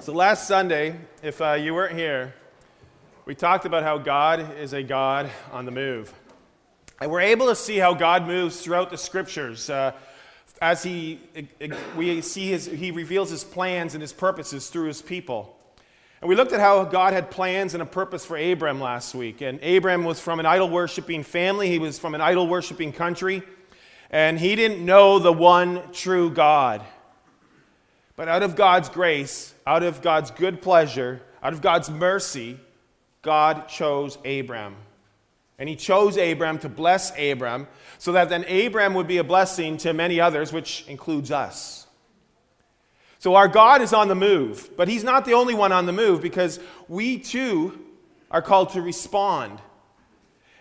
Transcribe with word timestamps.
So, 0.00 0.12
last 0.12 0.48
Sunday, 0.48 0.96
if 1.22 1.40
uh, 1.40 1.52
you 1.52 1.72
weren't 1.72 1.96
here, 1.96 2.34
we 3.26 3.36
talked 3.36 3.64
about 3.64 3.84
how 3.84 3.96
God 3.96 4.56
is 4.58 4.72
a 4.72 4.82
God 4.82 5.30
on 5.52 5.66
the 5.66 5.70
move. 5.70 6.12
And 7.00 7.12
we're 7.12 7.20
able 7.20 7.46
to 7.46 7.54
see 7.54 7.76
how 7.76 7.94
God 7.94 8.26
moves 8.26 8.60
throughout 8.60 8.90
the 8.90 8.98
scriptures. 8.98 9.70
Uh, 9.70 9.92
as 10.60 10.82
he, 10.82 11.20
we 11.96 12.20
see 12.22 12.48
his, 12.48 12.66
he 12.66 12.90
reveals 12.90 13.30
his 13.30 13.44
plans 13.44 13.94
and 13.94 14.02
his 14.02 14.12
purposes 14.12 14.68
through 14.68 14.88
his 14.88 15.00
people. 15.00 15.56
And 16.20 16.28
we 16.28 16.34
looked 16.34 16.52
at 16.52 16.60
how 16.60 16.84
God 16.84 17.12
had 17.12 17.30
plans 17.30 17.72
and 17.72 17.82
a 17.82 17.86
purpose 17.86 18.26
for 18.26 18.36
Abram 18.36 18.80
last 18.80 19.14
week. 19.14 19.42
And 19.42 19.62
Abram 19.62 20.02
was 20.02 20.18
from 20.18 20.40
an 20.40 20.44
idol 20.44 20.68
worshiping 20.68 21.22
family, 21.22 21.68
he 21.68 21.78
was 21.78 22.00
from 22.00 22.16
an 22.16 22.20
idol 22.20 22.48
worshiping 22.48 22.92
country, 22.92 23.44
and 24.10 24.40
he 24.40 24.56
didn't 24.56 24.84
know 24.84 25.20
the 25.20 25.32
one 25.32 25.82
true 25.92 26.30
God. 26.30 26.84
But 28.16 28.28
out 28.28 28.42
of 28.42 28.56
God's 28.56 28.88
grace, 28.88 29.54
out 29.66 29.82
of 29.82 30.02
God's 30.02 30.30
good 30.30 30.62
pleasure, 30.62 31.20
out 31.42 31.52
of 31.52 31.60
God's 31.60 31.90
mercy, 31.90 32.58
God 33.22 33.68
chose 33.68 34.18
Abram. 34.24 34.76
And 35.58 35.68
he 35.68 35.76
chose 35.76 36.16
Abram 36.16 36.58
to 36.60 36.68
bless 36.68 37.12
Abram 37.18 37.66
so 37.98 38.12
that 38.12 38.28
then 38.28 38.44
Abram 38.44 38.94
would 38.94 39.06
be 39.06 39.18
a 39.18 39.24
blessing 39.24 39.76
to 39.78 39.92
many 39.92 40.20
others, 40.20 40.52
which 40.52 40.84
includes 40.88 41.30
us. 41.30 41.86
So 43.18 43.36
our 43.36 43.48
God 43.48 43.80
is 43.80 43.92
on 43.92 44.08
the 44.08 44.14
move, 44.14 44.70
but 44.76 44.86
he's 44.86 45.02
not 45.02 45.24
the 45.24 45.32
only 45.32 45.54
one 45.54 45.72
on 45.72 45.86
the 45.86 45.92
move 45.92 46.20
because 46.20 46.60
we 46.88 47.18
too 47.18 47.80
are 48.30 48.42
called 48.42 48.70
to 48.70 48.82
respond. 48.82 49.60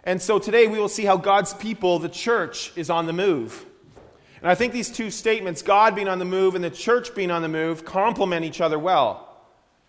And 0.05 0.21
so 0.21 0.39
today 0.39 0.67
we 0.67 0.79
will 0.79 0.89
see 0.89 1.05
how 1.05 1.17
God's 1.17 1.53
people, 1.53 1.99
the 1.99 2.09
church, 2.09 2.71
is 2.77 2.89
on 2.89 3.05
the 3.05 3.13
move. 3.13 3.65
And 4.43 4.51
I 4.51 4.55
think 4.55 4.73
these 4.73 4.91
two 4.91 5.09
statements, 5.09 5.61
God 5.61 5.95
being 5.95 6.09
on 6.09 6.19
the 6.19 6.25
move 6.25 6.53
and 6.53 6.63
the 6.63 6.69
church 6.69 7.15
being 7.15 7.31
on 7.31 7.41
the 7.41 7.47
move, 7.47 7.85
complement 7.85 8.43
each 8.43 8.59
other 8.59 8.77
well. 8.77 9.39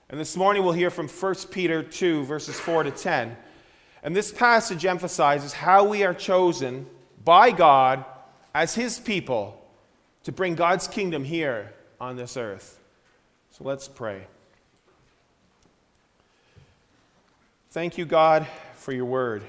And 0.09 0.21
this 0.21 0.37
morning 0.37 0.63
we'll 0.63 0.73
hear 0.73 0.91
from 0.91 1.09
1 1.09 1.35
Peter 1.51 1.83
2, 1.83 2.25
verses 2.25 2.61
4 2.61 2.85
to 2.85 2.93
10. 2.93 3.37
And 4.05 4.15
this 4.15 4.31
passage 4.31 4.85
emphasizes 4.87 5.53
how 5.53 5.83
we 5.83 6.05
are 6.05 6.15
chosen 6.15 6.87
by 7.25 7.51
God 7.51 8.05
as 8.55 8.77
His 8.77 9.01
people 9.01 9.61
to 10.23 10.31
bring 10.31 10.55
God's 10.55 10.87
kingdom 10.87 11.25
here 11.25 11.73
on 12.01 12.15
this 12.15 12.37
earth. 12.37 12.79
So 13.51 13.65
let's 13.65 13.89
pray. 13.89 14.25
Thank 17.71 17.99
you, 17.99 18.05
God, 18.05 18.47
for 18.77 18.93
your 18.93 19.07
word. 19.07 19.43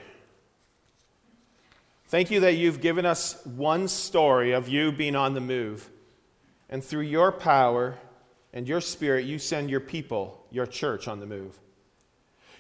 Thank 2.08 2.30
you 2.30 2.42
that 2.42 2.56
you've 2.56 2.82
given 2.82 3.06
us 3.06 3.44
one 3.46 3.88
story 3.88 4.52
of 4.52 4.68
you 4.68 4.92
being 4.92 5.16
on 5.16 5.34
the 5.34 5.42
move. 5.42 5.90
And 6.70 6.84
through 6.84 7.02
your 7.02 7.32
power 7.32 7.98
and 8.54 8.68
your 8.68 8.82
spirit, 8.82 9.26
you 9.26 9.40
send 9.40 9.70
your 9.70 9.80
people, 9.80 10.46
your 10.52 10.66
church, 10.66 11.08
on 11.08 11.20
the 11.20 11.26
move. 11.26 11.60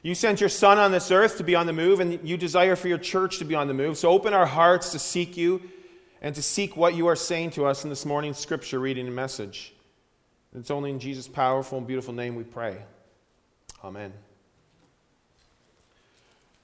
You 0.01 0.13
sent 0.13 0.39
your 0.39 0.49
son 0.49 0.77
on 0.77 0.91
this 0.91 1.09
earth 1.09 1.37
to 1.37 1.43
be 1.43 1.55
on 1.55 1.65
the 1.65 1.73
move, 1.73 1.99
and 1.99 2.27
you 2.27 2.37
desire 2.37 2.75
for 2.75 2.87
your 2.87 2.97
church 2.97 3.39
to 3.39 3.45
be 3.45 3.55
on 3.55 3.67
the 3.67 3.73
move. 3.73 3.97
So 3.97 4.09
open 4.09 4.33
our 4.33 4.45
hearts 4.45 4.91
to 4.91 4.99
seek 4.99 5.35
you 5.37 5.61
and 6.21 6.35
to 6.35 6.41
seek 6.41 6.75
what 6.77 6.95
you 6.95 7.07
are 7.07 7.15
saying 7.15 7.51
to 7.51 7.65
us 7.65 7.83
in 7.83 7.89
this 7.89 8.05
morning's 8.05 8.37
scripture 8.37 8.79
reading 8.79 9.07
and 9.07 9.15
message. 9.15 9.73
It's 10.55 10.71
only 10.71 10.89
in 10.89 10.99
Jesus' 10.99 11.27
powerful 11.27 11.77
and 11.77 11.87
beautiful 11.87 12.13
name 12.13 12.35
we 12.35 12.43
pray. 12.43 12.77
Amen. 13.83 14.13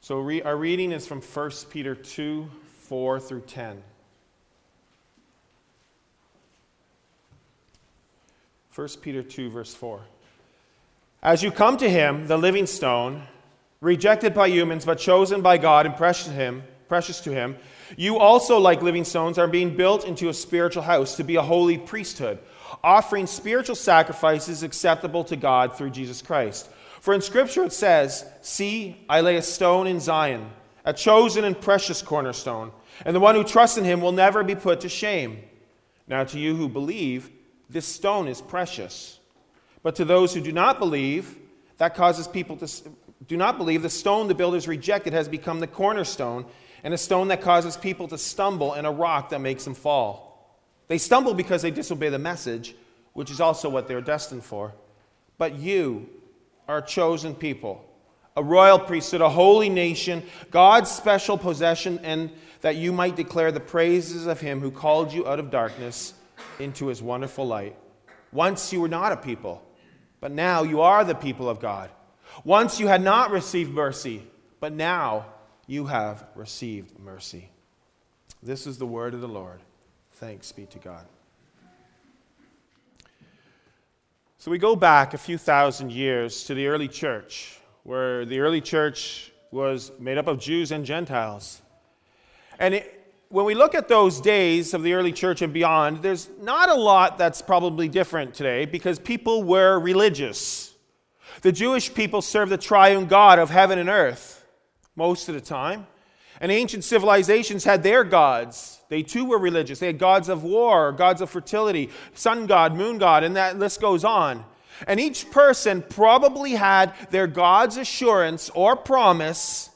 So 0.02 0.20
re- 0.20 0.42
our 0.42 0.56
reading 0.56 0.92
is 0.92 1.06
from 1.06 1.22
1 1.22 1.52
Peter 1.70 1.94
2 1.94 2.50
4 2.92 3.22
through 3.22 3.40
10. 3.40 3.82
1 8.76 8.88
Peter 9.02 9.24
2, 9.24 9.50
verse 9.50 9.74
4. 9.74 10.02
As 11.24 11.42
you 11.42 11.52
come 11.52 11.78
to 11.78 11.90
him, 11.90 12.28
the 12.28 12.36
living 12.36 12.66
stone, 12.66 13.24
rejected 13.80 14.34
by 14.34 14.48
humans 14.48 14.84
but 14.84 15.00
chosen 15.00 15.42
by 15.42 15.58
God 15.58 15.86
and 15.86 15.96
precious 15.96 16.26
to 16.26 16.34
him, 16.34 16.64
precious 16.90 17.22
to 17.22 17.32
him, 17.32 17.56
you 17.96 18.18
also, 18.18 18.60
like 18.60 18.82
living 18.82 19.06
stones, 19.06 19.38
are 19.38 19.48
being 19.48 19.78
built 19.78 20.04
into 20.04 20.28
a 20.28 20.34
spiritual 20.34 20.84
house 20.84 21.16
to 21.16 21.24
be 21.24 21.38
a 21.38 21.42
holy 21.42 21.78
priesthood, 21.78 22.40
offering 22.84 23.26
spiritual 23.26 23.78
sacrifices 23.78 24.64
acceptable 24.64 25.24
to 25.24 25.38
God 25.38 25.78
through 25.78 25.92
Jesus 25.92 26.22
Christ. 26.22 26.70
For 27.00 27.14
in 27.14 27.22
Scripture 27.22 27.64
it 27.64 27.72
says, 27.72 28.26
See, 28.42 28.98
I 29.08 29.22
lay 29.22 29.38
a 29.38 29.42
stone 29.42 29.88
in 29.88 30.02
Zion, 30.02 30.50
a 30.84 30.92
chosen 30.92 31.46
and 31.46 31.58
precious 31.58 32.02
cornerstone 32.02 32.74
and 33.06 33.16
the 33.16 33.20
one 33.20 33.36
who 33.36 33.44
trusts 33.44 33.78
in 33.78 33.84
him 33.84 34.02
will 34.02 34.12
never 34.12 34.44
be 34.44 34.56
put 34.56 34.82
to 34.82 34.90
shame. 34.90 35.44
Now, 36.08 36.24
to 36.24 36.40
you 36.40 36.56
who 36.56 36.68
believe, 36.68 37.30
this 37.70 37.86
stone 37.86 38.28
is 38.28 38.42
precious. 38.42 39.20
But 39.84 39.96
to 39.96 40.06
those 40.06 40.34
who 40.34 40.42
do 40.42 40.52
not 40.52 40.80
believe, 40.80 41.38
that 41.78 41.96
causes 41.96 42.28
people 42.28 42.58
to 42.58 42.68
do 43.28 43.38
not 43.38 43.58
believe, 43.58 43.82
the 43.82 43.90
stone 43.90 44.28
the 44.28 44.36
builders 44.36 44.68
rejected 44.68 45.14
has 45.14 45.28
become 45.28 45.60
the 45.60 45.68
cornerstone, 45.68 46.46
and 46.84 46.94
a 46.94 46.98
stone 46.98 47.28
that 47.30 47.42
causes 47.42 47.78
people 47.78 48.08
to 48.08 48.18
stumble, 48.18 48.74
and 48.74 48.86
a 48.86 48.92
rock 48.92 49.30
that 49.30 49.40
makes 49.42 49.64
them 49.64 49.76
fall. 49.76 50.60
They 50.88 50.98
stumble 50.98 51.34
because 51.34 51.62
they 51.62 51.72
disobey 51.72 52.10
the 52.10 52.20
message, 52.20 52.76
which 53.14 53.32
is 53.32 53.40
also 53.40 53.70
what 53.70 53.88
they're 53.88 54.02
destined 54.02 54.44
for. 54.44 54.74
But 55.38 55.58
you 55.58 56.10
are 56.68 56.80
a 56.80 56.86
chosen 56.86 57.36
people, 57.36 57.86
a 58.36 58.44
royal 58.44 58.80
priesthood, 58.80 59.22
a 59.22 59.30
holy 59.30 59.70
nation, 59.70 60.24
God's 60.50 60.92
special 60.92 61.38
possession, 61.38 62.00
and 62.04 62.32
that 62.62 62.76
you 62.76 62.92
might 62.92 63.16
declare 63.16 63.52
the 63.52 63.60
praises 63.60 64.28
of 64.28 64.40
him 64.40 64.62
who 64.62 64.72
called 64.72 65.12
you 65.12 65.28
out 65.28 65.40
of 65.40 65.52
darkness 65.52 66.14
into 66.60 66.88
his 66.88 67.02
wonderful 67.02 67.46
light. 67.46 67.76
Once 68.32 68.72
you 68.72 68.80
were 68.80 68.88
not 68.88 69.12
a 69.12 69.18
people, 69.18 69.62
but 70.20 70.32
now 70.32 70.64
you 70.64 70.82
are 70.82 71.04
the 71.04 71.16
people 71.16 71.50
of 71.50 71.60
God. 71.60 71.90
Once 72.44 72.80
you 72.80 72.88
had 72.88 73.02
not 73.02 73.32
received 73.32 73.72
mercy, 73.72 74.24
but 74.60 74.72
now 74.72 75.26
you 75.68 75.86
have 75.88 76.26
received 76.36 76.98
mercy. 77.00 77.50
This 78.42 78.66
is 78.66 78.78
the 78.78 78.86
word 78.86 79.14
of 79.14 79.22
the 79.22 79.28
Lord. 79.28 79.60
Thanks 80.14 80.52
be 80.52 80.66
to 80.68 80.80
God. 80.80 81.06
So 84.38 84.50
we 84.50 84.58
go 84.58 84.76
back 84.76 85.14
a 85.14 85.18
few 85.18 85.38
thousand 85.38 85.92
years 85.92 86.46
to 86.46 86.54
the 86.54 86.68
early 86.68 86.88
church, 86.88 87.60
where 87.84 88.26
the 88.26 88.40
early 88.40 88.62
church 88.62 89.32
was 89.52 89.92
made 90.00 90.18
up 90.18 90.28
of 90.28 90.40
Jews 90.40 90.72
and 90.72 90.86
Gentiles. 90.86 91.62
And 92.62 92.76
it, 92.76 93.16
when 93.30 93.46
we 93.46 93.56
look 93.56 93.74
at 93.74 93.88
those 93.88 94.22
days 94.22 94.76
of 94.76 94.84
the 94.84 94.94
early 94.94 95.12
church 95.12 95.42
and 95.42 95.52
beyond, 95.52 96.04
there's 96.04 96.30
not 96.40 96.70
a 96.70 96.76
lot 96.76 97.18
that's 97.18 97.42
probably 97.42 97.90
different 97.90 98.36
today 98.36 98.66
because 98.66 99.00
people 99.00 99.44
were 99.44 99.80
religious. 99.80 100.76
The 101.42 101.52
Jewish 101.52 101.92
people 101.92 102.22
served 102.22 102.52
the 102.52 102.60
triune 102.60 103.08
God 103.08 103.40
of 103.40 103.50
heaven 103.50 103.80
and 103.80 103.90
earth 103.90 104.46
most 104.96 105.28
of 105.28 105.34
the 105.34 105.42
time. 105.42 105.88
And 106.40 106.52
ancient 106.52 106.84
civilizations 106.84 107.64
had 107.64 107.82
their 107.82 108.04
gods. 108.04 108.80
They 108.90 109.02
too 109.02 109.26
were 109.26 109.40
religious. 109.40 109.80
They 109.80 109.88
had 109.88 109.98
gods 109.98 110.30
of 110.30 110.44
war, 110.44 110.92
gods 110.92 111.22
of 111.22 111.32
fertility, 111.32 111.90
sun 112.14 112.46
god, 112.46 112.76
moon 112.76 113.00
god, 113.00 113.24
and 113.24 113.36
that 113.38 113.58
list 113.58 113.82
goes 113.82 114.04
on. 114.04 114.46
And 114.86 115.00
each 115.00 115.32
person 115.32 115.82
probably 115.82 116.52
had 116.52 116.94
their 117.10 117.26
God's 117.26 117.78
assurance 117.78 118.52
or 118.54 118.76
promise 118.76 119.71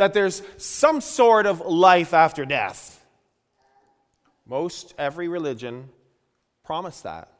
that 0.00 0.14
there's 0.14 0.40
some 0.56 1.02
sort 1.02 1.44
of 1.44 1.60
life 1.60 2.14
after 2.14 2.46
death. 2.46 3.04
Most 4.46 4.94
every 4.96 5.28
religion 5.28 5.90
promised 6.64 7.02
that. 7.02 7.30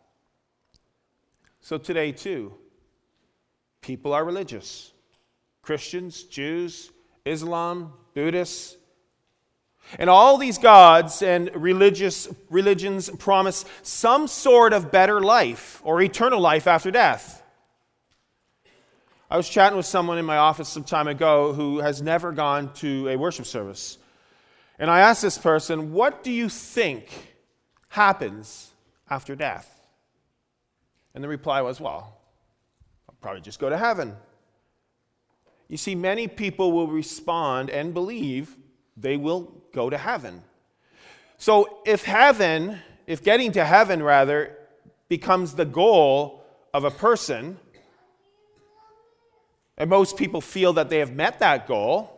So 1.63 1.79
today, 1.79 2.13
too, 2.13 2.53
people 3.81 4.13
are 4.13 4.23
religious 4.23 4.93
Christians, 5.63 6.25
Jews, 6.25 6.91
Islam, 7.25 7.95
Buddhists. 8.13 8.77
And 9.99 10.11
all 10.11 10.37
these 10.37 10.59
gods 10.59 11.23
and 11.23 11.51
religious 11.55 12.29
religions 12.51 13.09
promise 13.09 13.65
some 13.83 14.27
sort 14.27 14.75
of 14.75 14.93
better 14.93 15.23
life 15.23 15.81
or 15.83 16.03
eternal 16.03 16.41
life 16.41 16.67
after 16.67 16.91
death. 16.91 17.40
I 19.33 19.37
was 19.37 19.49
chatting 19.49 19.77
with 19.77 19.87
someone 19.87 20.19
in 20.19 20.25
my 20.25 20.39
office 20.39 20.69
some 20.69 20.83
time 20.83 21.07
ago 21.07 21.53
who 21.53 21.79
has 21.79 22.03
never 22.03 22.33
gone 22.33 22.73
to 22.75 23.09
a 23.11 23.17
worship 23.17 23.47
service. 23.47 23.97
And 24.77 24.91
I 24.91 25.01
asked 25.01 25.23
this 25.23 25.39
person, 25.39 25.93
What 25.93 26.25
do 26.25 26.33
you 26.33 26.49
think 26.49 27.37
happens 27.91 28.73
after 29.09 29.37
death? 29.37 29.81
And 31.15 31.23
the 31.23 31.29
reply 31.29 31.63
was, 31.63 31.81
Well, 31.81 32.19
I'll 33.09 33.15
probably 33.21 33.41
just 33.41 33.61
go 33.61 33.71
to 33.71 33.79
heaven. 33.79 34.17
You 35.69 35.77
see, 35.77 35.95
many 35.95 36.27
people 36.27 36.73
will 36.73 36.89
respond 36.89 37.71
and 37.71 37.95
believe 37.95 38.57
they 38.97 39.17
will 39.17 39.63
go 39.73 39.91
to 39.91 39.97
heaven. 39.97 40.43
So 41.39 41.79
if 41.87 42.03
heaven, 42.03 42.81
if 43.07 43.23
getting 43.23 43.53
to 43.53 43.65
heaven 43.65 44.03
rather, 44.03 44.59
becomes 45.09 45.55
the 45.55 45.65
goal 45.65 46.45
of 46.75 46.83
a 46.83 46.91
person, 46.91 47.61
and 49.81 49.89
most 49.89 50.19
people 50.19 50.43
feel 50.43 50.75
that 50.75 50.91
they 50.91 50.99
have 50.99 51.15
met 51.15 51.39
that 51.39 51.67
goal 51.67 52.13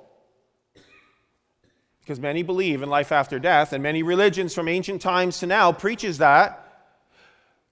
because 2.00 2.19
many 2.19 2.43
believe 2.43 2.82
in 2.82 2.91
life 2.91 3.12
after 3.12 3.38
death, 3.38 3.73
and 3.73 3.81
many 3.81 4.03
religions 4.03 4.53
from 4.53 4.67
ancient 4.67 5.00
times 5.00 5.38
to 5.38 5.47
now 5.47 5.70
preaches 5.70 6.19
that. 6.19 6.59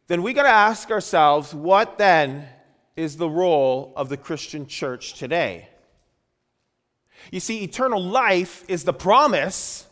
Then 0.07 0.23
we 0.23 0.33
got 0.33 0.45
to 0.45 0.49
ask 0.49 0.93
ourselves, 0.93 1.53
what 1.53 1.99
then 1.99 2.49
is 2.95 3.17
the 3.17 3.29
role 3.29 3.93
of 3.97 4.09
the 4.09 4.17
Christian 4.17 4.69
church 4.69 5.15
today? 5.15 5.69
You 7.33 7.41
see, 7.41 7.65
eternal 7.65 8.01
life 8.01 8.65
is 8.69 8.85
the 8.85 8.93
promise, 8.93 9.87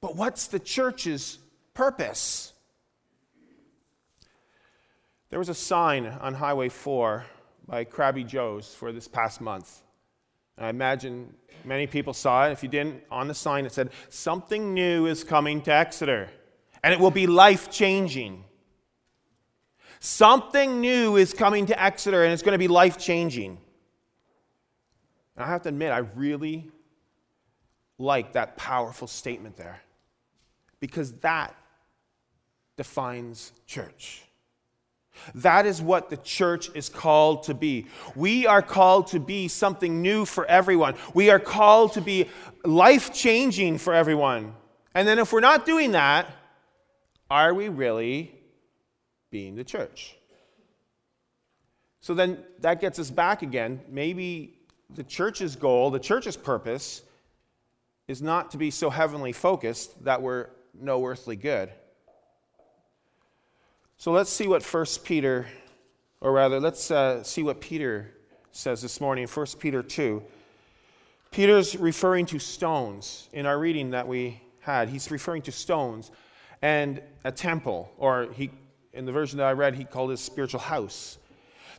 but 0.00 0.16
what's 0.16 0.48
the 0.48 0.58
church's 0.58 1.38
purpose? 1.72 2.52
There 5.28 5.38
was 5.38 5.48
a 5.48 5.54
sign 5.54 6.06
on 6.06 6.34
Highway 6.34 6.68
4 6.68 7.24
by 7.70 7.84
Crabby 7.84 8.24
Joe's 8.24 8.74
for 8.74 8.90
this 8.90 9.06
past 9.06 9.40
month. 9.40 9.82
I 10.58 10.68
imagine 10.68 11.32
many 11.64 11.86
people 11.86 12.12
saw 12.12 12.48
it. 12.48 12.50
If 12.50 12.64
you 12.64 12.68
didn't, 12.68 13.04
on 13.10 13.28
the 13.28 13.34
sign 13.34 13.64
it 13.64 13.72
said, 13.72 13.90
Something 14.08 14.74
new 14.74 15.06
is 15.06 15.22
coming 15.22 15.62
to 15.62 15.72
Exeter, 15.72 16.28
and 16.82 16.92
it 16.92 16.98
will 16.98 17.12
be 17.12 17.28
life 17.28 17.70
changing. 17.70 18.44
Something 20.00 20.80
new 20.80 21.16
is 21.16 21.32
coming 21.32 21.66
to 21.66 21.80
Exeter, 21.80 22.24
and 22.24 22.32
it's 22.32 22.42
going 22.42 22.54
to 22.54 22.58
be 22.58 22.68
life 22.68 22.98
changing. 22.98 23.58
And 25.36 25.44
I 25.44 25.48
have 25.48 25.62
to 25.62 25.68
admit, 25.68 25.92
I 25.92 25.98
really 25.98 26.68
like 27.98 28.32
that 28.32 28.56
powerful 28.56 29.06
statement 29.06 29.56
there 29.56 29.80
because 30.80 31.12
that 31.20 31.54
defines 32.76 33.52
church. 33.66 34.22
That 35.34 35.66
is 35.66 35.80
what 35.80 36.10
the 36.10 36.16
church 36.16 36.70
is 36.74 36.88
called 36.88 37.44
to 37.44 37.54
be. 37.54 37.86
We 38.14 38.46
are 38.46 38.62
called 38.62 39.08
to 39.08 39.20
be 39.20 39.48
something 39.48 40.02
new 40.02 40.24
for 40.24 40.46
everyone. 40.46 40.94
We 41.14 41.30
are 41.30 41.40
called 41.40 41.92
to 41.94 42.00
be 42.00 42.28
life 42.64 43.12
changing 43.12 43.78
for 43.78 43.94
everyone. 43.94 44.54
And 44.94 45.06
then, 45.06 45.18
if 45.18 45.32
we're 45.32 45.40
not 45.40 45.66
doing 45.66 45.92
that, 45.92 46.26
are 47.30 47.54
we 47.54 47.68
really 47.68 48.34
being 49.30 49.54
the 49.54 49.64
church? 49.64 50.16
So 52.00 52.14
then 52.14 52.38
that 52.60 52.80
gets 52.80 52.98
us 52.98 53.10
back 53.10 53.42
again. 53.42 53.80
Maybe 53.88 54.58
the 54.94 55.04
church's 55.04 55.54
goal, 55.54 55.90
the 55.90 56.00
church's 56.00 56.36
purpose, 56.36 57.02
is 58.08 58.20
not 58.20 58.50
to 58.50 58.58
be 58.58 58.70
so 58.70 58.90
heavenly 58.90 59.32
focused 59.32 60.02
that 60.04 60.20
we're 60.20 60.48
no 60.74 61.04
earthly 61.04 61.36
good. 61.36 61.70
So 64.00 64.12
let's 64.12 64.30
see 64.30 64.48
what 64.48 64.62
First 64.62 65.04
Peter, 65.04 65.46
or 66.22 66.32
rather, 66.32 66.58
let's 66.58 66.90
uh, 66.90 67.22
see 67.22 67.42
what 67.42 67.60
Peter 67.60 68.10
says 68.50 68.80
this 68.80 68.98
morning, 68.98 69.26
First 69.26 69.60
Peter 69.60 69.82
2. 69.82 70.22
Peter's 71.30 71.76
referring 71.76 72.24
to 72.24 72.38
stones 72.38 73.28
in 73.34 73.44
our 73.44 73.58
reading 73.58 73.90
that 73.90 74.08
we 74.08 74.40
had. 74.60 74.88
He's 74.88 75.10
referring 75.10 75.42
to 75.42 75.52
stones 75.52 76.10
and 76.62 77.02
a 77.24 77.30
temple, 77.30 77.92
or 77.98 78.32
he, 78.32 78.50
in 78.94 79.04
the 79.04 79.12
version 79.12 79.36
that 79.36 79.46
I 79.46 79.52
read, 79.52 79.74
he 79.74 79.84
called 79.84 80.12
it 80.12 80.14
a 80.14 80.16
spiritual 80.16 80.60
house. 80.60 81.18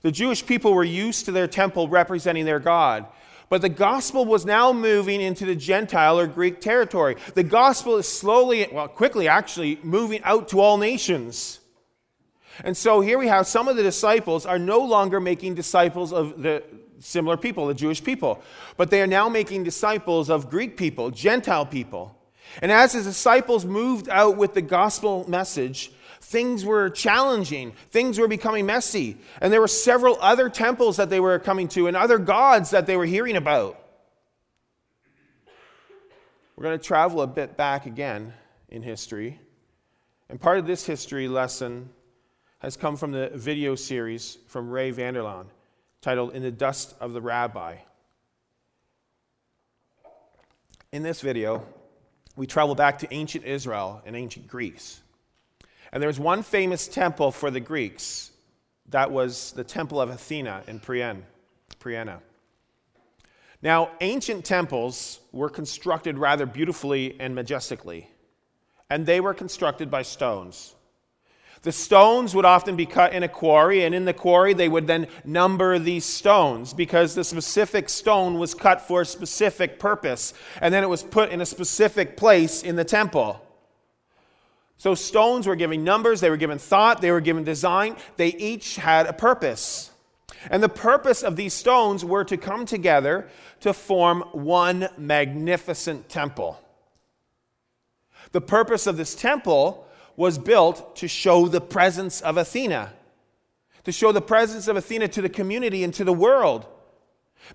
The 0.03 0.11
Jewish 0.11 0.45
people 0.45 0.75
were 0.75 0.83
used 0.83 1.25
to 1.25 1.31
their 1.31 1.47
temple 1.47 1.87
representing 1.89 2.45
their 2.45 2.59
God. 2.59 3.07
But 3.49 3.63
the 3.63 3.69
gospel 3.69 4.25
was 4.25 4.45
now 4.45 4.71
moving 4.71 5.21
into 5.21 5.43
the 5.43 5.55
Gentile 5.55 6.19
or 6.19 6.27
Greek 6.27 6.61
territory. 6.61 7.15
The 7.33 7.41
gospel 7.41 7.97
is 7.97 8.07
slowly, 8.07 8.67
well, 8.71 8.87
quickly 8.87 9.27
actually, 9.27 9.79
moving 9.81 10.21
out 10.23 10.49
to 10.49 10.59
all 10.59 10.77
nations. 10.77 11.60
And 12.63 12.75
so 12.75 13.01
here 13.01 13.17
we 13.17 13.27
have 13.27 13.47
some 13.47 13.67
of 13.67 13.75
the 13.75 13.83
disciples 13.83 14.45
are 14.45 14.59
no 14.59 14.79
longer 14.79 15.19
making 15.19 15.55
disciples 15.55 16.13
of 16.13 16.41
the 16.41 16.63
similar 16.99 17.37
people, 17.37 17.67
the 17.67 17.73
Jewish 17.73 18.03
people, 18.03 18.41
but 18.77 18.89
they 18.89 19.01
are 19.01 19.07
now 19.07 19.27
making 19.29 19.63
disciples 19.63 20.29
of 20.29 20.49
Greek 20.49 20.77
people, 20.77 21.09
Gentile 21.09 21.65
people. 21.65 22.15
And 22.61 22.71
as 22.71 22.93
his 22.93 23.05
disciples 23.05 23.65
moved 23.65 24.09
out 24.09 24.37
with 24.37 24.53
the 24.53 24.61
gospel 24.61 25.27
message, 25.29 25.91
things 26.19 26.63
were 26.63 26.89
challenging, 26.89 27.73
things 27.89 28.19
were 28.19 28.27
becoming 28.27 28.65
messy, 28.65 29.17
and 29.41 29.51
there 29.51 29.61
were 29.61 29.67
several 29.67 30.17
other 30.21 30.49
temples 30.49 30.97
that 30.97 31.09
they 31.09 31.19
were 31.19 31.39
coming 31.39 31.67
to 31.69 31.87
and 31.87 31.97
other 31.97 32.19
gods 32.19 32.69
that 32.71 32.85
they 32.85 32.97
were 32.97 33.05
hearing 33.05 33.35
about. 33.35 33.77
We're 36.55 36.65
going 36.65 36.77
to 36.77 36.85
travel 36.85 37.21
a 37.21 37.27
bit 37.27 37.57
back 37.57 37.87
again 37.87 38.33
in 38.69 38.83
history. 38.83 39.39
And 40.29 40.39
part 40.39 40.59
of 40.59 40.67
this 40.67 40.85
history 40.85 41.27
lesson 41.27 41.89
has 42.61 42.77
come 42.77 42.95
from 42.95 43.11
the 43.11 43.31
video 43.33 43.73
series 43.73 44.37
from 44.47 44.69
Ray 44.69 44.91
Vander 44.91 45.21
Laan 45.21 45.47
titled 45.99 46.35
In 46.35 46.43
the 46.43 46.51
Dust 46.51 46.93
of 46.99 47.11
the 47.13 47.21
Rabbi. 47.21 47.77
In 50.91 51.01
this 51.01 51.21
video, 51.21 51.65
we 52.35 52.45
travel 52.45 52.75
back 52.75 52.99
to 52.99 53.11
ancient 53.11 53.45
Israel 53.45 54.03
and 54.05 54.15
ancient 54.15 54.47
Greece. 54.47 55.01
And 55.91 56.03
there's 56.03 56.19
one 56.19 56.43
famous 56.43 56.87
temple 56.87 57.31
for 57.31 57.49
the 57.49 57.59
Greeks. 57.59 58.31
That 58.89 59.09
was 59.09 59.53
the 59.53 59.63
Temple 59.63 59.99
of 59.99 60.09
Athena 60.09 60.63
in. 60.67 60.79
Priene. 60.79 61.23
Now, 63.63 63.89
ancient 64.01 64.45
temples 64.45 65.19
were 65.31 65.49
constructed 65.49 66.19
rather 66.19 66.45
beautifully 66.45 67.19
and 67.19 67.33
majestically, 67.33 68.07
and 68.87 69.05
they 69.05 69.19
were 69.19 69.33
constructed 69.33 69.89
by 69.89 70.03
stones. 70.03 70.75
The 71.63 71.71
stones 71.71 72.33
would 72.33 72.45
often 72.45 72.75
be 72.75 72.87
cut 72.87 73.13
in 73.13 73.21
a 73.21 73.27
quarry, 73.27 73.83
and 73.83 73.93
in 73.93 74.05
the 74.05 74.13
quarry, 74.13 74.53
they 74.53 74.67
would 74.67 74.87
then 74.87 75.07
number 75.23 75.77
these 75.77 76.05
stones 76.05 76.73
because 76.73 77.13
the 77.13 77.23
specific 77.23 77.87
stone 77.87 78.39
was 78.39 78.55
cut 78.55 78.81
for 78.81 79.01
a 79.01 79.05
specific 79.05 79.77
purpose, 79.77 80.33
and 80.59 80.73
then 80.73 80.83
it 80.83 80.89
was 80.89 81.03
put 81.03 81.29
in 81.29 81.39
a 81.39 81.45
specific 81.45 82.17
place 82.17 82.63
in 82.63 82.75
the 82.77 82.83
temple. 82.83 83.45
So, 84.77 84.95
stones 84.95 85.45
were 85.45 85.55
given 85.55 85.83
numbers, 85.83 86.19
they 86.21 86.31
were 86.31 86.37
given 86.37 86.57
thought, 86.57 87.01
they 87.01 87.11
were 87.11 87.21
given 87.21 87.43
design, 87.43 87.95
they 88.17 88.29
each 88.29 88.77
had 88.77 89.05
a 89.05 89.13
purpose. 89.13 89.91
And 90.49 90.63
the 90.63 90.69
purpose 90.69 91.21
of 91.21 91.35
these 91.35 91.53
stones 91.53 92.03
were 92.03 92.23
to 92.23 92.37
come 92.37 92.65
together 92.65 93.29
to 93.59 93.73
form 93.73 94.21
one 94.31 94.89
magnificent 94.97 96.09
temple. 96.09 96.59
The 98.31 98.41
purpose 98.41 98.87
of 98.87 98.97
this 98.97 99.13
temple 99.13 99.87
was 100.15 100.37
built 100.37 100.95
to 100.97 101.07
show 101.07 101.47
the 101.47 101.61
presence 101.61 102.21
of 102.21 102.37
Athena, 102.37 102.93
to 103.83 103.91
show 103.91 104.11
the 104.11 104.21
presence 104.21 104.67
of 104.67 104.75
Athena 104.77 105.07
to 105.09 105.21
the 105.21 105.29
community 105.29 105.83
and 105.83 105.93
to 105.93 106.03
the 106.03 106.13
world. 106.13 106.65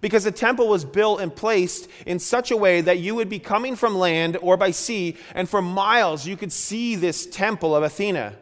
Because 0.00 0.24
the 0.24 0.32
temple 0.32 0.68
was 0.68 0.84
built 0.84 1.20
and 1.20 1.34
placed 1.34 1.88
in 2.06 2.18
such 2.18 2.50
a 2.50 2.56
way 2.56 2.80
that 2.80 2.98
you 2.98 3.14
would 3.14 3.28
be 3.28 3.38
coming 3.38 3.76
from 3.76 3.96
land 3.96 4.36
or 4.42 4.56
by 4.56 4.72
sea, 4.72 5.16
and 5.34 5.48
for 5.48 5.62
miles 5.62 6.26
you 6.26 6.36
could 6.36 6.52
see 6.52 6.96
this 6.96 7.26
temple 7.26 7.74
of 7.74 7.84
Athena. 7.84 8.36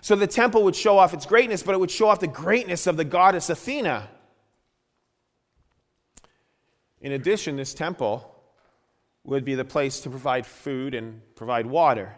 So 0.00 0.16
the 0.16 0.26
temple 0.26 0.64
would 0.64 0.74
show 0.74 0.98
off 0.98 1.14
its 1.14 1.24
greatness, 1.24 1.62
but 1.62 1.76
it 1.76 1.78
would 1.78 1.90
show 1.90 2.08
off 2.08 2.18
the 2.18 2.26
greatness 2.26 2.88
of 2.88 2.96
the 2.96 3.04
goddess 3.04 3.48
Athena. 3.48 4.08
In 7.00 7.12
addition, 7.12 7.56
this 7.56 7.74
temple 7.74 8.28
would 9.24 9.44
be 9.44 9.54
the 9.54 9.64
place 9.64 10.00
to 10.00 10.10
provide 10.10 10.46
food 10.46 10.94
and 10.94 11.20
provide 11.36 11.66
water. 11.66 12.16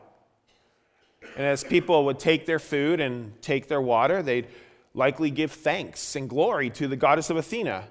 And 1.37 1.47
as 1.47 1.65
people 1.65 2.05
would 2.05 2.19
take 2.19 2.47
their 2.47 2.59
food 2.59 3.01
and 3.01 3.41
take 3.43 3.69
their 3.69 3.81
water, 3.81 4.23
they'd 4.23 4.47
likely 4.95 5.31
give 5.31 5.53
thanks 5.53 6.17
and 6.17 6.29
glory 6.29 6.71
to 6.71 6.87
the 6.87 6.97
goddess 6.97 7.31
of 7.31 7.37
Athena. 7.37 7.85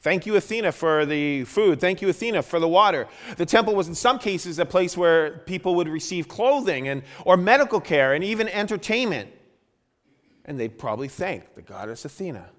Thank 0.00 0.26
you, 0.26 0.34
Athena, 0.34 0.72
for 0.72 1.06
the 1.06 1.44
food. 1.44 1.80
Thank 1.80 2.02
you, 2.02 2.08
Athena, 2.08 2.42
for 2.42 2.58
the 2.58 2.66
water. 2.66 3.06
The 3.36 3.46
temple 3.46 3.76
was, 3.76 3.86
in 3.86 3.94
some 3.94 4.18
cases, 4.18 4.58
a 4.58 4.66
place 4.66 4.96
where 4.96 5.38
people 5.38 5.76
would 5.76 5.88
receive 5.88 6.26
clothing 6.26 6.88
and, 6.88 7.04
or 7.24 7.36
medical 7.36 7.80
care 7.80 8.12
and 8.12 8.24
even 8.24 8.48
entertainment. 8.48 9.30
And 10.44 10.58
they'd 10.58 10.76
probably 10.76 11.06
thank 11.06 11.54
the 11.54 11.62
goddess 11.62 12.04
Athena. 12.04 12.50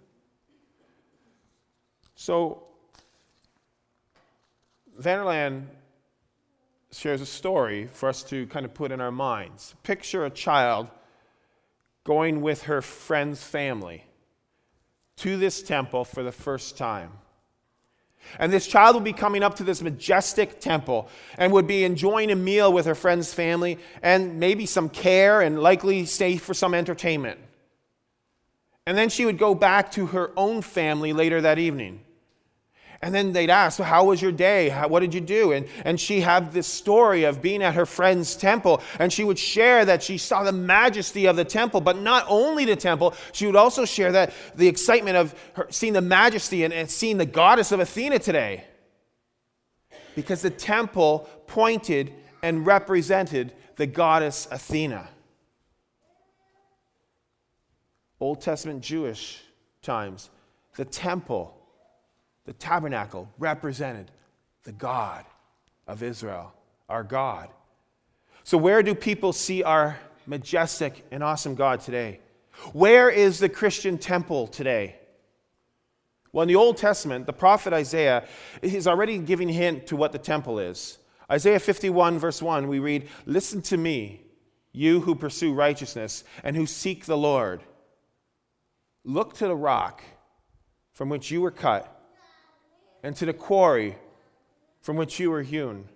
So, 2.15 2.63
Vander 4.97 5.25
Laan 5.25 5.65
shares 6.93 7.21
a 7.21 7.25
story 7.25 7.87
for 7.91 8.09
us 8.09 8.23
to 8.23 8.45
kind 8.47 8.65
of 8.65 8.73
put 8.73 8.91
in 8.91 9.01
our 9.01 9.11
minds. 9.11 9.75
Picture 9.83 10.25
a 10.25 10.29
child 10.29 10.89
going 12.03 12.41
with 12.41 12.63
her 12.63 12.81
friend's 12.81 13.43
family 13.43 14.05
to 15.17 15.37
this 15.37 15.63
temple 15.63 16.03
for 16.03 16.23
the 16.23 16.31
first 16.31 16.77
time. 16.77 17.11
And 18.39 18.51
this 18.53 18.67
child 18.67 18.95
would 18.95 19.03
be 19.03 19.13
coming 19.13 19.43
up 19.43 19.55
to 19.55 19.63
this 19.63 19.81
majestic 19.81 20.59
temple 20.59 21.09
and 21.37 21.51
would 21.51 21.67
be 21.67 21.83
enjoying 21.83 22.31
a 22.31 22.35
meal 22.35 22.71
with 22.71 22.85
her 22.85 22.95
friend's 22.95 23.33
family 23.33 23.79
and 24.01 24.39
maybe 24.39 24.65
some 24.65 24.89
care 24.89 25.41
and 25.41 25.61
likely 25.61 26.05
stay 26.05 26.37
for 26.37 26.53
some 26.53 26.73
entertainment. 26.73 27.39
And 28.85 28.97
then 28.97 29.09
she 29.09 29.25
would 29.25 29.37
go 29.37 29.55
back 29.55 29.91
to 29.93 30.07
her 30.07 30.31
own 30.37 30.61
family 30.61 31.13
later 31.13 31.41
that 31.41 31.59
evening. 31.59 32.01
And 33.03 33.13
then 33.13 33.33
they'd 33.33 33.49
ask, 33.49 33.79
How 33.79 34.05
was 34.05 34.21
your 34.21 34.31
day? 34.31 34.69
How, 34.69 34.87
what 34.87 35.01
did 35.01 35.13
you 35.13 35.19
do? 35.19 35.51
And, 35.51 35.67
and 35.83 35.99
she 35.99 36.21
had 36.21 36.53
this 36.53 36.67
story 36.67 37.25
of 37.25 37.41
being 37.41 37.61
at 37.61 37.75
her 37.75 37.85
friend's 37.85 38.33
temple. 38.33 38.81
And 38.97 39.11
she 39.11 39.25
would 39.25 39.37
share 39.37 39.83
that 39.83 40.01
she 40.01 40.17
saw 40.17 40.43
the 40.43 40.53
majesty 40.53 41.25
of 41.25 41.35
the 41.35 41.43
temple, 41.43 41.81
but 41.81 41.97
not 41.97 42.25
only 42.29 42.63
the 42.63 42.77
temple, 42.77 43.13
she 43.33 43.45
would 43.45 43.57
also 43.57 43.83
share 43.83 44.13
that 44.13 44.33
the 44.55 44.69
excitement 44.69 45.17
of 45.17 45.35
her, 45.55 45.67
seeing 45.69 45.91
the 45.91 45.99
majesty 45.99 46.63
and, 46.63 46.73
and 46.73 46.89
seeing 46.89 47.17
the 47.17 47.25
goddess 47.25 47.73
of 47.73 47.81
Athena 47.81 48.19
today. 48.19 48.63
Because 50.15 50.41
the 50.41 50.49
temple 50.49 51.27
pointed 51.45 52.13
and 52.41 52.65
represented 52.65 53.51
the 53.75 53.85
goddess 53.85 54.47
Athena. 54.49 55.09
Old 58.21 58.39
Testament 58.39 58.81
Jewish 58.81 59.41
times, 59.81 60.29
the 60.77 60.85
temple, 60.85 61.62
the 62.45 62.53
tabernacle 62.53 63.29
represented 63.37 64.11
the 64.63 64.71
God 64.71 65.25
of 65.87 66.03
Israel, 66.03 66.53
our 66.89 67.03
God. 67.03 67.49
So, 68.43 68.57
where 68.57 68.83
do 68.83 68.93
people 68.95 69.33
see 69.33 69.63
our 69.63 69.99
majestic 70.25 71.05
and 71.11 71.23
awesome 71.23 71.55
God 71.55 71.81
today? 71.81 72.19
Where 72.73 73.09
is 73.09 73.39
the 73.39 73.49
Christian 73.49 73.97
temple 73.97 74.47
today? 74.47 74.95
Well, 76.31 76.43
in 76.43 76.47
the 76.47 76.55
Old 76.55 76.77
Testament, 76.77 77.25
the 77.25 77.33
prophet 77.33 77.73
Isaiah 77.73 78.27
is 78.61 78.87
already 78.87 79.19
giving 79.19 79.49
hint 79.49 79.87
to 79.87 79.95
what 79.95 80.11
the 80.11 80.17
temple 80.17 80.59
is. 80.59 80.97
Isaiah 81.31 81.59
51, 81.59 82.19
verse 82.19 82.41
1, 82.41 82.67
we 82.67 82.79
read, 82.79 83.07
Listen 83.25 83.61
to 83.63 83.77
me, 83.77 84.21
you 84.71 85.01
who 85.01 85.15
pursue 85.15 85.53
righteousness 85.53 86.23
and 86.43 86.55
who 86.55 86.65
seek 86.65 87.05
the 87.05 87.17
Lord. 87.17 87.61
Look 89.03 89.35
to 89.35 89.47
the 89.47 89.55
rock 89.55 90.03
from 90.93 91.09
which 91.09 91.29
you 91.29 91.41
were 91.41 91.51
cut, 91.51 91.92
and 93.03 93.15
to 93.17 93.25
the 93.25 93.33
quarry 93.33 93.95
from 94.81 94.95
which 94.95 95.19
you 95.19 95.29
were 95.29 95.43
hewn. 95.43 95.87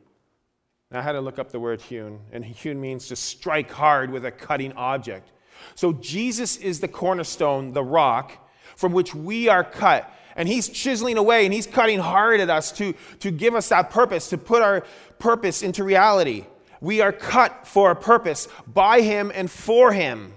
Now, 0.92 1.00
I 1.00 1.02
had 1.02 1.14
to 1.14 1.22
look 1.22 1.40
up 1.40 1.52
the 1.52 1.60
word 1.60 1.82
hewn, 1.82 2.20
and 2.32 2.46
hewn 2.46 2.80
means 2.80 3.08
to 3.08 3.16
strike 3.16 3.72
hard 3.72 4.12
with 4.12 4.26
a 4.26 4.32
cutting 4.32 4.74
object. 4.74 5.32
So, 5.76 5.94
Jesus 5.94 6.58
is 6.58 6.80
the 6.80 6.88
cornerstone, 6.88 7.74
the 7.74 7.84
rock, 7.84 8.50
from 8.76 8.94
which 8.94 9.16
we 9.16 9.50
are 9.50 9.64
cut. 9.64 10.14
And 10.36 10.48
he's 10.48 10.70
chiseling 10.70 11.18
away 11.18 11.46
and 11.46 11.54
he's 11.54 11.66
cutting 11.66 11.98
hard 11.98 12.40
at 12.40 12.50
us 12.50 12.72
to, 12.74 12.94
to 13.22 13.32
give 13.32 13.56
us 13.56 13.70
that 13.70 13.90
purpose, 13.90 14.30
to 14.30 14.38
put 14.38 14.62
our 14.62 14.86
purpose 15.18 15.64
into 15.64 15.84
reality. 15.84 16.46
We 16.80 17.02
are 17.02 17.12
cut 17.12 17.66
for 17.66 17.90
a 17.90 17.96
purpose 17.96 18.48
by 18.68 19.02
him 19.02 19.32
and 19.34 19.50
for 19.50 19.92
him. 19.92 20.34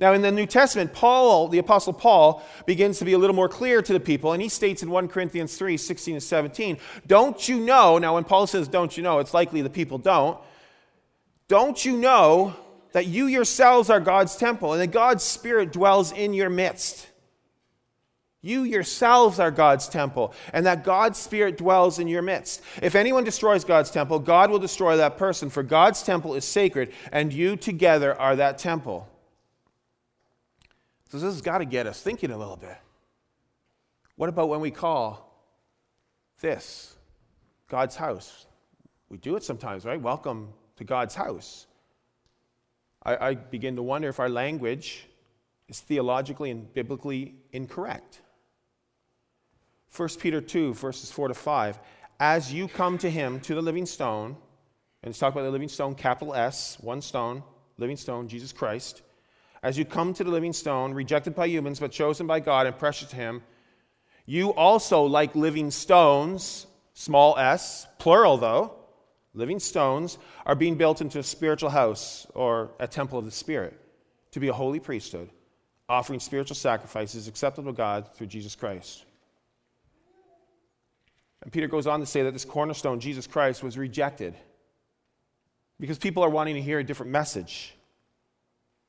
Now, 0.00 0.14
in 0.14 0.22
the 0.22 0.32
New 0.32 0.46
Testament, 0.46 0.94
Paul, 0.94 1.48
the 1.48 1.58
Apostle 1.58 1.92
Paul, 1.92 2.42
begins 2.64 2.98
to 3.00 3.04
be 3.04 3.12
a 3.12 3.18
little 3.18 3.36
more 3.36 3.50
clear 3.50 3.82
to 3.82 3.92
the 3.92 4.00
people, 4.00 4.32
and 4.32 4.40
he 4.40 4.48
states 4.48 4.82
in 4.82 4.90
1 4.90 5.08
Corinthians 5.08 5.58
3 5.58 5.76
16 5.76 6.14
and 6.14 6.22
17, 6.22 6.78
Don't 7.06 7.46
you 7.46 7.60
know, 7.60 7.98
now 7.98 8.14
when 8.14 8.24
Paul 8.24 8.46
says, 8.46 8.66
Don't 8.66 8.96
you 8.96 9.02
know, 9.02 9.18
it's 9.18 9.34
likely 9.34 9.60
the 9.60 9.68
people 9.68 9.98
don't. 9.98 10.40
Don't 11.48 11.84
you 11.84 11.98
know 11.98 12.56
that 12.92 13.08
you 13.08 13.26
yourselves 13.26 13.90
are 13.90 14.00
God's 14.00 14.36
temple, 14.36 14.72
and 14.72 14.80
that 14.80 14.90
God's 14.90 15.22
Spirit 15.22 15.70
dwells 15.70 16.12
in 16.12 16.32
your 16.32 16.48
midst? 16.48 17.06
You 18.40 18.62
yourselves 18.62 19.38
are 19.38 19.50
God's 19.50 19.86
temple, 19.86 20.32
and 20.54 20.64
that 20.64 20.82
God's 20.82 21.18
Spirit 21.18 21.58
dwells 21.58 21.98
in 21.98 22.08
your 22.08 22.22
midst. 22.22 22.62
If 22.80 22.94
anyone 22.94 23.24
destroys 23.24 23.64
God's 23.64 23.90
temple, 23.90 24.18
God 24.20 24.50
will 24.50 24.58
destroy 24.58 24.96
that 24.96 25.18
person, 25.18 25.50
for 25.50 25.62
God's 25.62 26.02
temple 26.02 26.34
is 26.34 26.46
sacred, 26.46 26.94
and 27.12 27.34
you 27.34 27.54
together 27.56 28.18
are 28.18 28.36
that 28.36 28.56
temple. 28.56 29.06
So 31.10 31.18
this 31.18 31.34
has 31.34 31.42
got 31.42 31.58
to 31.58 31.64
get 31.64 31.88
us 31.88 32.00
thinking 32.00 32.30
a 32.30 32.38
little 32.38 32.56
bit. 32.56 32.76
What 34.14 34.28
about 34.28 34.48
when 34.48 34.60
we 34.60 34.70
call 34.70 35.44
this 36.40 36.94
God's 37.68 37.96
house? 37.96 38.46
We 39.08 39.18
do 39.18 39.34
it 39.34 39.42
sometimes, 39.42 39.84
right? 39.84 40.00
Welcome 40.00 40.52
to 40.76 40.84
God's 40.84 41.16
house. 41.16 41.66
I, 43.02 43.16
I 43.30 43.34
begin 43.34 43.74
to 43.74 43.82
wonder 43.82 44.08
if 44.08 44.20
our 44.20 44.28
language 44.28 45.08
is 45.68 45.80
theologically 45.80 46.52
and 46.52 46.72
biblically 46.72 47.34
incorrect. 47.50 48.20
1 49.96 50.08
Peter 50.20 50.40
2, 50.40 50.74
verses 50.74 51.10
4 51.10 51.28
to 51.28 51.34
5. 51.34 51.80
As 52.20 52.52
you 52.52 52.68
come 52.68 52.98
to 52.98 53.10
him, 53.10 53.40
to 53.40 53.56
the 53.56 53.62
living 53.62 53.86
stone, 53.86 54.36
and 55.02 55.08
let's 55.08 55.20
about 55.20 55.34
the 55.34 55.50
living 55.50 55.68
stone, 55.68 55.96
capital 55.96 56.34
S, 56.34 56.78
one 56.80 57.02
stone, 57.02 57.42
living 57.78 57.96
stone, 57.96 58.28
Jesus 58.28 58.52
Christ 58.52 59.02
as 59.62 59.76
you 59.76 59.84
come 59.84 60.14
to 60.14 60.24
the 60.24 60.30
living 60.30 60.52
stone, 60.52 60.94
rejected 60.94 61.34
by 61.34 61.46
humans, 61.46 61.80
but 61.80 61.92
chosen 61.92 62.26
by 62.26 62.40
God 62.40 62.66
and 62.66 62.78
precious 62.78 63.10
to 63.10 63.16
Him, 63.16 63.42
you 64.26 64.54
also, 64.54 65.04
like 65.04 65.34
living 65.34 65.70
stones, 65.70 66.66
small 66.94 67.36
s, 67.38 67.86
plural 67.98 68.36
though, 68.36 68.74
living 69.34 69.58
stones, 69.58 70.18
are 70.46 70.54
being 70.54 70.76
built 70.76 71.00
into 71.00 71.18
a 71.18 71.22
spiritual 71.22 71.70
house 71.70 72.26
or 72.34 72.70
a 72.78 72.86
temple 72.86 73.18
of 73.18 73.24
the 73.24 73.30
Spirit 73.30 73.78
to 74.32 74.40
be 74.40 74.48
a 74.48 74.52
holy 74.52 74.80
priesthood, 74.80 75.30
offering 75.88 76.20
spiritual 76.20 76.56
sacrifices 76.56 77.28
acceptable 77.28 77.72
to 77.72 77.76
God 77.76 78.14
through 78.14 78.28
Jesus 78.28 78.54
Christ. 78.54 79.04
And 81.42 81.52
Peter 81.52 81.68
goes 81.68 81.86
on 81.86 82.00
to 82.00 82.06
say 82.06 82.22
that 82.22 82.32
this 82.32 82.44
cornerstone, 82.44 83.00
Jesus 83.00 83.26
Christ, 83.26 83.62
was 83.62 83.78
rejected 83.78 84.34
because 85.78 85.98
people 85.98 86.22
are 86.22 86.30
wanting 86.30 86.54
to 86.54 86.62
hear 86.62 86.78
a 86.78 86.84
different 86.84 87.10
message. 87.10 87.74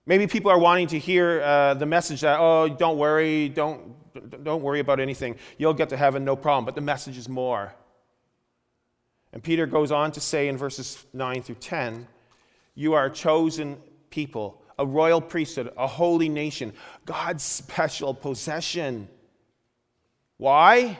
Maybe 0.05 0.25
people 0.25 0.49
are 0.49 0.59
wanting 0.59 0.87
to 0.87 0.99
hear 0.99 1.41
uh, 1.41 1.73
the 1.75 1.85
message 1.85 2.21
that, 2.21 2.39
oh, 2.39 2.67
don't 2.67 2.97
worry, 2.97 3.49
don't, 3.49 4.43
don't 4.43 4.63
worry 4.63 4.79
about 4.79 4.99
anything. 4.99 5.35
You'll 5.57 5.75
get 5.75 5.89
to 5.89 5.97
heaven, 5.97 6.25
no 6.25 6.35
problem. 6.35 6.65
But 6.65 6.75
the 6.75 6.81
message 6.81 7.17
is 7.17 7.29
more. 7.29 7.73
And 9.31 9.43
Peter 9.43 9.65
goes 9.65 9.91
on 9.91 10.11
to 10.13 10.19
say 10.19 10.47
in 10.47 10.57
verses 10.57 11.05
9 11.13 11.43
through 11.43 11.55
10 11.55 12.07
You 12.73 12.93
are 12.93 13.05
a 13.05 13.11
chosen 13.11 13.77
people, 14.09 14.61
a 14.79 14.85
royal 14.85 15.21
priesthood, 15.21 15.71
a 15.77 15.87
holy 15.87 16.29
nation, 16.29 16.73
God's 17.05 17.43
special 17.43 18.13
possession. 18.13 19.07
Why? 20.37 20.97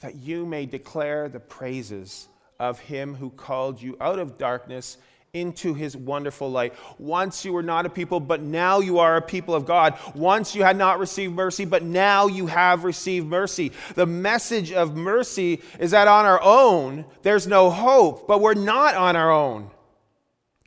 That 0.00 0.14
you 0.14 0.46
may 0.46 0.66
declare 0.66 1.28
the 1.28 1.40
praises 1.40 2.28
of 2.60 2.78
him 2.78 3.16
who 3.16 3.30
called 3.30 3.82
you 3.82 3.96
out 4.00 4.20
of 4.20 4.38
darkness 4.38 4.98
into 5.34 5.74
his 5.74 5.96
wonderful 5.96 6.48
light. 6.48 6.72
Once 6.96 7.44
you 7.44 7.52
were 7.52 7.62
not 7.62 7.84
a 7.84 7.90
people, 7.90 8.20
but 8.20 8.40
now 8.40 8.78
you 8.78 9.00
are 9.00 9.16
a 9.16 9.22
people 9.22 9.54
of 9.54 9.66
God. 9.66 9.98
Once 10.14 10.54
you 10.54 10.62
had 10.62 10.76
not 10.76 11.00
received 11.00 11.34
mercy, 11.34 11.64
but 11.64 11.82
now 11.82 12.28
you 12.28 12.46
have 12.46 12.84
received 12.84 13.26
mercy. 13.26 13.72
The 13.96 14.06
message 14.06 14.72
of 14.72 14.96
mercy 14.96 15.60
is 15.80 15.90
that 15.90 16.06
on 16.06 16.24
our 16.24 16.40
own, 16.40 17.04
there's 17.22 17.48
no 17.48 17.68
hope, 17.68 18.28
but 18.28 18.40
we're 18.40 18.54
not 18.54 18.94
on 18.94 19.16
our 19.16 19.32
own. 19.32 19.70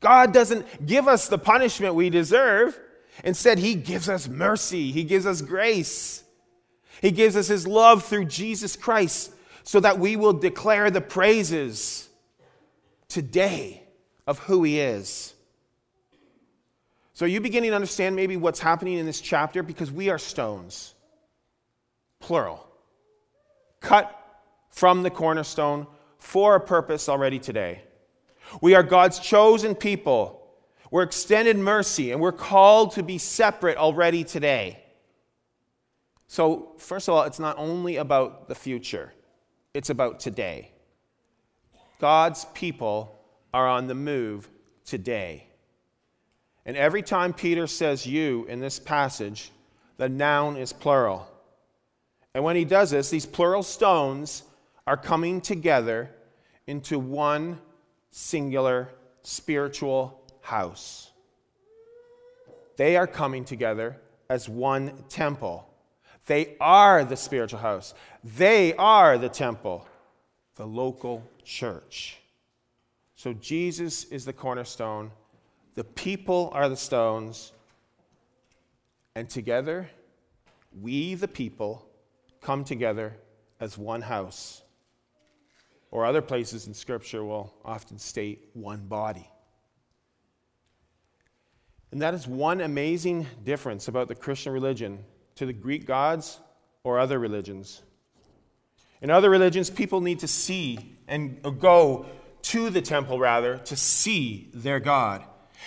God 0.01 0.33
doesn't 0.33 0.85
give 0.85 1.07
us 1.07 1.29
the 1.29 1.39
punishment 1.39 1.95
we 1.95 2.09
deserve. 2.09 2.77
Instead, 3.23 3.57
he 3.57 3.73
gives 3.73 4.09
us 4.09 4.27
mercy, 4.27 4.91
he 4.91 5.05
gives 5.05 5.25
us 5.25 5.41
grace. 5.41 6.23
He 7.01 7.11
gives 7.11 7.35
us 7.35 7.47
his 7.47 7.67
love 7.67 8.03
through 8.03 8.25
Jesus 8.25 8.75
Christ 8.75 9.31
so 9.63 9.79
that 9.79 9.99
we 9.99 10.15
will 10.15 10.33
declare 10.33 10.89
the 10.89 10.99
praises 10.99 12.09
today 13.07 13.86
of 14.27 14.39
who 14.39 14.63
he 14.63 14.79
is. 14.79 15.33
So, 17.13 17.25
are 17.25 17.29
you 17.29 17.41
beginning 17.41 17.71
to 17.71 17.75
understand 17.75 18.15
maybe 18.15 18.37
what's 18.37 18.59
happening 18.59 18.99
in 18.99 19.07
this 19.07 19.21
chapter? 19.21 19.63
Because 19.63 19.91
we 19.91 20.09
are 20.09 20.19
stones, 20.19 20.93
plural, 22.19 22.67
cut 23.79 24.13
from 24.69 25.01
the 25.01 25.09
cornerstone 25.09 25.87
for 26.19 26.55
a 26.55 26.59
purpose 26.59 27.09
already 27.09 27.39
today. 27.39 27.81
We 28.61 28.75
are 28.75 28.83
God's 28.83 29.17
chosen 29.17 29.73
people. 29.73 30.43
We're 30.91 31.03
extended 31.03 31.57
mercy, 31.57 32.11
and 32.11 32.21
we're 32.21 32.31
called 32.31 32.91
to 32.93 33.03
be 33.03 33.17
separate 33.17 33.77
already 33.77 34.23
today. 34.23 34.83
So, 36.27 36.73
first 36.77 37.07
of 37.07 37.15
all, 37.15 37.23
it's 37.23 37.39
not 37.39 37.57
only 37.57 37.95
about 37.95 38.47
the 38.47 38.55
future, 38.55 39.13
it's 39.73 39.89
about 39.89 40.19
today. 40.19 40.71
God's 41.99 42.45
people 42.53 43.16
are 43.53 43.67
on 43.67 43.87
the 43.87 43.95
move 43.95 44.49
today. 44.85 45.47
And 46.65 46.75
every 46.75 47.01
time 47.01 47.33
Peter 47.33 47.67
says 47.67 48.05
you 48.05 48.45
in 48.49 48.59
this 48.59 48.79
passage, 48.79 49.51
the 49.97 50.09
noun 50.09 50.57
is 50.57 50.73
plural. 50.73 51.27
And 52.33 52.43
when 52.43 52.55
he 52.55 52.65
does 52.65 52.91
this, 52.91 53.09
these 53.09 53.25
plural 53.25 53.63
stones 53.63 54.43
are 54.85 54.97
coming 54.97 55.41
together 55.41 56.11
into 56.67 56.99
one 56.99 57.59
singular 58.11 58.89
spiritual 59.23 60.21
house. 60.41 61.11
They 62.75 62.95
are 62.95 63.07
coming 63.07 63.43
together 63.43 63.97
as 64.29 64.47
one 64.47 65.03
temple. 65.09 65.67
They 66.27 66.55
are 66.59 67.03
the 67.03 67.17
spiritual 67.17 67.59
house. 67.59 67.93
They 68.23 68.73
are 68.75 69.17
the 69.17 69.29
temple, 69.29 69.87
the 70.55 70.67
local 70.67 71.23
church. 71.43 72.17
So 73.17 73.33
Jesus 73.33 74.03
is 74.05 74.25
the 74.25 74.31
cornerstone, 74.31 75.11
the 75.73 75.83
people 75.83 76.51
are 76.53 76.69
the 76.69 76.77
stones, 76.77 77.51
and 79.15 79.27
together, 79.27 79.89
we, 80.79 81.15
the 81.15 81.27
people, 81.27 81.89
come 82.41 82.63
together 82.63 83.17
as 83.59 83.75
one 83.75 84.03
house. 84.03 84.61
Or 85.89 86.05
other 86.05 86.21
places 86.21 86.67
in 86.67 86.75
Scripture 86.75 87.23
will 87.23 87.51
often 87.65 87.97
state 87.97 88.49
one 88.53 88.85
body. 88.85 89.27
And 91.91 92.03
that 92.03 92.13
is 92.13 92.27
one 92.27 92.61
amazing 92.61 93.25
difference 93.43 93.87
about 93.87 94.09
the 94.09 94.15
Christian 94.15 94.53
religion 94.53 95.03
to 95.37 95.47
the 95.47 95.53
Greek 95.53 95.87
gods 95.87 96.39
or 96.83 96.99
other 96.99 97.17
religions. 97.17 97.81
In 99.01 99.09
other 99.09 99.31
religions, 99.31 99.71
people 99.71 100.01
need 100.01 100.19
to 100.19 100.27
see 100.27 100.97
and 101.07 101.41
go 101.59 102.05
to 102.47 102.69
the 102.69 102.81
temple, 102.81 103.19
rather, 103.19 103.57
to 103.57 103.75
see 103.75 104.49
their 104.53 104.79
God. 104.79 105.23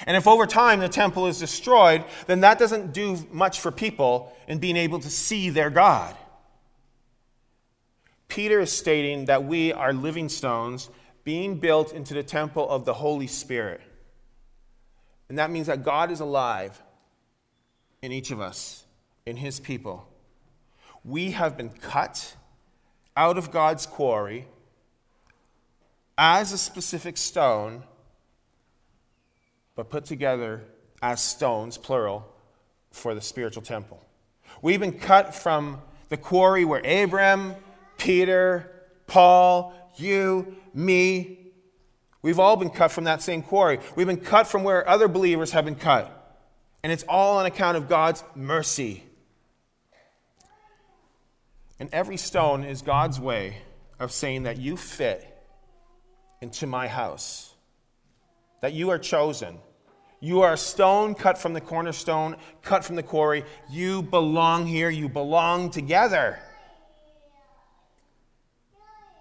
And 0.06 0.16
if 0.16 0.26
over 0.26 0.46
time 0.46 0.80
the 0.80 0.88
temple 0.88 1.26
is 1.26 1.38
destroyed, 1.38 2.04
then 2.26 2.40
that 2.40 2.58
doesn't 2.58 2.92
do 2.92 3.18
much 3.30 3.60
for 3.60 3.70
people 3.70 4.34
in 4.48 4.58
being 4.58 4.76
able 4.76 4.98
to 5.00 5.10
see 5.10 5.50
their 5.50 5.68
God. 5.70 6.16
Peter 8.28 8.60
is 8.60 8.72
stating 8.72 9.26
that 9.26 9.44
we 9.44 9.72
are 9.72 9.92
living 9.92 10.28
stones 10.28 10.88
being 11.24 11.58
built 11.58 11.92
into 11.92 12.14
the 12.14 12.22
temple 12.22 12.68
of 12.68 12.84
the 12.84 12.94
Holy 12.94 13.26
Spirit. 13.26 13.80
And 15.28 15.38
that 15.38 15.50
means 15.50 15.66
that 15.66 15.84
God 15.84 16.10
is 16.10 16.20
alive 16.20 16.80
in 18.00 18.10
each 18.10 18.30
of 18.30 18.40
us, 18.40 18.84
in 19.26 19.36
his 19.36 19.60
people. 19.60 20.08
We 21.04 21.32
have 21.32 21.56
been 21.56 21.70
cut 21.70 22.36
out 23.16 23.36
of 23.36 23.50
God's 23.50 23.84
quarry 23.84 24.46
as 26.22 26.52
a 26.52 26.58
specific 26.58 27.16
stone, 27.16 27.82
but 29.74 29.88
put 29.88 30.04
together 30.04 30.62
as 31.00 31.18
stones, 31.18 31.78
plural, 31.78 32.30
for 32.90 33.14
the 33.14 33.22
spiritual 33.22 33.62
temple. 33.62 34.04
We've 34.60 34.78
been 34.78 34.98
cut 34.98 35.34
from 35.34 35.80
the 36.10 36.18
quarry 36.18 36.66
where 36.66 36.82
Abram, 36.84 37.54
Peter, 37.96 38.70
Paul, 39.06 39.72
you, 39.96 40.56
me, 40.74 41.52
we've 42.20 42.38
all 42.38 42.56
been 42.56 42.68
cut 42.68 42.90
from 42.90 43.04
that 43.04 43.22
same 43.22 43.42
quarry. 43.42 43.78
We've 43.96 44.06
been 44.06 44.18
cut 44.18 44.46
from 44.46 44.62
where 44.62 44.86
other 44.86 45.08
believers 45.08 45.52
have 45.52 45.64
been 45.64 45.74
cut. 45.74 46.16
And 46.82 46.92
it's 46.92 47.04
all 47.08 47.38
on 47.38 47.46
account 47.46 47.78
of 47.78 47.88
God's 47.88 48.22
mercy. 48.34 49.04
And 51.78 51.88
every 51.94 52.18
stone 52.18 52.62
is 52.62 52.82
God's 52.82 53.18
way 53.18 53.56
of 53.98 54.12
saying 54.12 54.42
that 54.42 54.58
you 54.58 54.76
fit 54.76 55.39
into 56.40 56.66
my 56.66 56.88
house, 56.88 57.54
that 58.60 58.72
you 58.72 58.90
are 58.90 58.98
chosen. 58.98 59.58
You 60.20 60.42
are 60.42 60.52
a 60.52 60.58
stone 60.58 61.14
cut 61.14 61.38
from 61.38 61.54
the 61.54 61.60
cornerstone, 61.60 62.36
cut 62.62 62.84
from 62.84 62.96
the 62.96 63.02
quarry. 63.02 63.44
You 63.70 64.02
belong 64.02 64.66
here. 64.66 64.90
You 64.90 65.08
belong 65.08 65.70
together. 65.70 66.38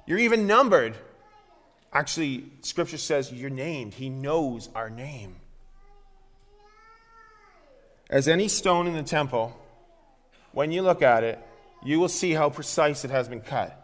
You're 0.05 0.19
even 0.19 0.45
numbered. 0.45 0.95
Actually, 1.93 2.51
Scripture 2.61 2.97
says 2.97 3.31
you're 3.31 3.49
named. 3.49 3.93
He 3.93 4.09
knows 4.09 4.69
our 4.75 4.89
name. 4.89 5.35
As 8.09 8.27
any 8.27 8.47
stone 8.47 8.87
in 8.87 8.95
the 8.95 9.03
temple, 9.03 9.55
when 10.51 10.71
you 10.71 10.81
look 10.81 11.01
at 11.01 11.23
it, 11.23 11.39
you 11.83 11.99
will 11.99 12.09
see 12.09 12.33
how 12.33 12.49
precise 12.49 13.05
it 13.05 13.11
has 13.11 13.29
been 13.29 13.41
cut. 13.41 13.75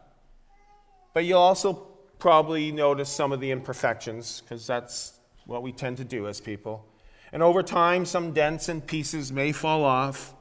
But 1.14 1.26
you'll 1.26 1.40
also 1.40 1.88
probably 2.20 2.72
notice 2.72 3.10
some 3.10 3.32
of 3.32 3.40
the 3.40 3.52
imperfections, 3.52 4.42
because 4.42 4.66
that's 4.66 5.20
what 5.46 5.64
we 5.64 5.72
tend 5.72 5.98
to 5.98 6.04
do 6.04 6.28
as 6.28 6.42
people. 6.42 6.86
And 7.32 7.44
over 7.44 7.64
time, 7.64 8.06
some 8.06 8.34
dents 8.34 8.70
and 8.70 8.86
pieces 8.86 9.32
may 9.32 9.52
fall 9.52 9.84
off. 9.84 10.34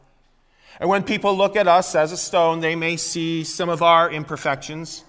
And 0.80 0.88
when 0.88 1.02
people 1.02 1.36
look 1.36 1.56
at 1.56 1.68
us 1.68 1.94
as 1.94 2.12
a 2.12 2.16
stone, 2.16 2.60
they 2.60 2.76
may 2.76 2.96
see 2.96 3.44
some 3.44 3.68
of 3.68 3.82
our 3.82 4.10
imperfections. 4.10 5.04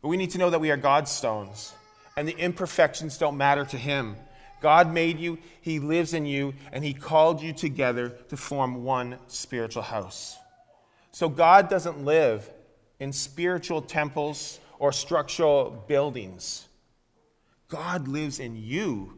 But 0.00 0.08
we 0.08 0.16
need 0.16 0.30
to 0.30 0.38
know 0.38 0.50
that 0.50 0.60
we 0.60 0.70
are 0.70 0.76
God's 0.76 1.10
stones, 1.10 1.72
and 2.16 2.26
the 2.26 2.36
imperfections 2.36 3.18
don't 3.18 3.36
matter 3.36 3.64
to 3.66 3.76
Him. 3.76 4.16
God 4.60 4.92
made 4.92 5.18
you, 5.18 5.38
He 5.60 5.78
lives 5.78 6.14
in 6.14 6.26
you, 6.26 6.54
and 6.72 6.84
He 6.84 6.92
called 6.92 7.40
you 7.40 7.52
together 7.52 8.10
to 8.28 8.36
form 8.36 8.84
one 8.84 9.18
spiritual 9.28 9.82
house. 9.82 10.36
So 11.12 11.28
God 11.28 11.68
doesn't 11.68 12.04
live 12.04 12.50
in 12.98 13.12
spiritual 13.12 13.82
temples 13.82 14.58
or 14.82 14.90
structural 14.90 15.84
buildings. 15.86 16.66
God 17.68 18.08
lives 18.08 18.40
in 18.40 18.56
you, 18.56 19.16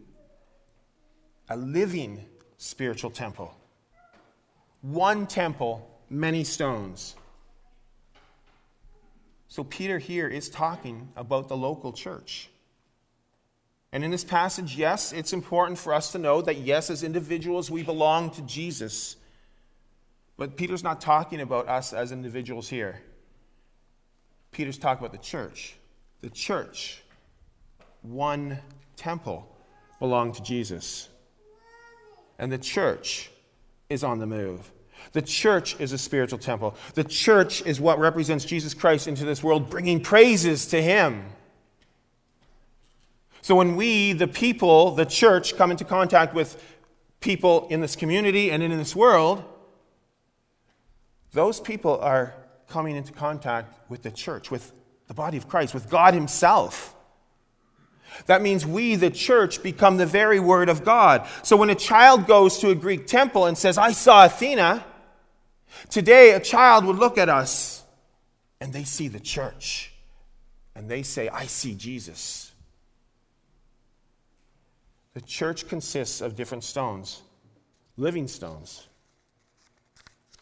a 1.49 1.56
living 1.56 2.23
spiritual 2.59 3.09
temple. 3.09 3.56
One 4.83 5.26
temple, 5.26 5.88
many 6.11 6.44
stones. 6.44 7.16
So 9.49 9.64
Peter 9.64 9.99
here 9.99 10.29
is 10.29 10.50
talking 10.50 11.09
about 11.16 11.48
the 11.48 11.57
local 11.57 11.94
church. 11.94 12.50
And 13.90 14.05
in 14.05 14.11
this 14.11 14.22
passage, 14.22 14.77
yes, 14.77 15.14
it's 15.14 15.33
important 15.33 15.79
for 15.79 15.94
us 15.94 16.12
to 16.12 16.18
know 16.18 16.42
that, 16.42 16.59
yes, 16.59 16.90
as 16.90 17.03
individuals, 17.03 17.70
we 17.70 17.83
belong 17.83 18.29
to 18.33 18.42
Jesus. 18.42 19.16
But 20.37 20.59
Peter's 20.59 20.85
not 20.85 21.00
talking 21.00 21.40
about 21.40 21.68
us 21.68 21.94
as 21.94 22.12
individuals 22.12 22.68
here. 22.68 23.00
Peter's 24.55 24.79
talking 24.79 25.05
about 25.05 25.12
the 25.12 25.23
church. 25.23 25.75
The 26.23 26.31
church, 26.31 27.03
one 28.03 28.59
temple, 28.97 29.47
belonged 29.99 30.35
to 30.35 30.43
Jesus. 30.43 31.09
And 32.38 32.51
the 32.51 32.59
church 32.59 33.31
is 33.90 34.03
on 34.03 34.21
the 34.21 34.27
move. 34.27 34.71
The 35.12 35.23
church 35.23 35.79
is 35.81 35.93
a 35.93 35.99
spiritual 35.99 36.38
temple. 36.38 36.77
The 36.95 37.05
church 37.05 37.62
is 37.62 37.81
what 37.81 37.99
represents 37.99 38.45
Jesus 38.45 38.75
Christ 38.75 39.07
into 39.07 39.25
this 39.25 39.43
world, 39.43 39.69
bringing 39.69 40.01
praises 40.01 40.67
to 40.69 40.81
Him. 40.81 41.25
So 43.43 43.57
when 43.57 43.77
we, 43.77 44.12
the 44.12 44.29
people, 44.29 44.93
the 44.93 45.05
church, 45.05 45.57
come 45.57 45.71
into 45.71 45.85
contact 45.85 46.33
with 46.33 46.62
people 47.21 47.67
in 47.69 47.81
this 47.81 47.97
community 47.97 48.51
and 48.51 48.62
in 48.62 48.71
this 48.79 48.97
world, 48.97 49.45
those 51.33 51.61
people 51.61 51.99
are 51.99 52.35
coming 52.74 52.96
into 52.96 53.12
contact 53.12 53.72
with 53.88 54.02
the 54.02 54.10
church, 54.10 54.50
with 54.50 54.72
the 55.06 55.14
body 55.14 55.37
of 55.37 55.46
Christ, 55.48 55.74
with 55.74 55.88
God 55.88 56.12
Himself. 56.12 56.92
That 58.26 58.42
means 58.42 58.66
we, 58.66 58.96
the 58.96 59.12
church, 59.12 59.62
become 59.62 59.96
the 59.96 60.06
very 60.06 60.40
word 60.40 60.68
of 60.68 60.84
God. 60.84 61.24
So 61.44 61.56
when 61.56 61.70
a 61.70 61.76
child 61.76 62.26
goes 62.26 62.58
to 62.58 62.70
a 62.70 62.74
Greek 62.74 63.06
temple 63.06 63.46
and 63.46 63.56
says, 63.56 63.78
I 63.78 63.92
saw 63.92 64.24
Athena, 64.24 64.84
today 65.88 66.32
a 66.32 66.40
child 66.40 66.84
would 66.87 66.96
look 66.96 67.16
at 67.16 67.28
us 67.28 67.84
and 68.60 68.72
they 68.72 68.82
see 68.82 69.06
the 69.06 69.20
church 69.20 69.92
and 70.74 70.90
they 70.90 71.04
say, 71.04 71.28
I 71.28 71.46
see 71.46 71.76
Jesus. 71.76 72.50
The 75.12 75.20
church 75.20 75.68
consists 75.68 76.20
of 76.20 76.34
different 76.34 76.64
stones, 76.64 77.22
living 77.96 78.26
stones, 78.26 78.88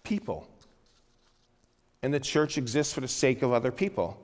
people 0.02 0.48
and 2.02 2.12
the 2.12 2.20
church 2.20 2.58
exists 2.58 2.92
for 2.92 3.00
the 3.00 3.08
sake 3.08 3.42
of 3.42 3.52
other 3.52 3.70
people. 3.70 4.18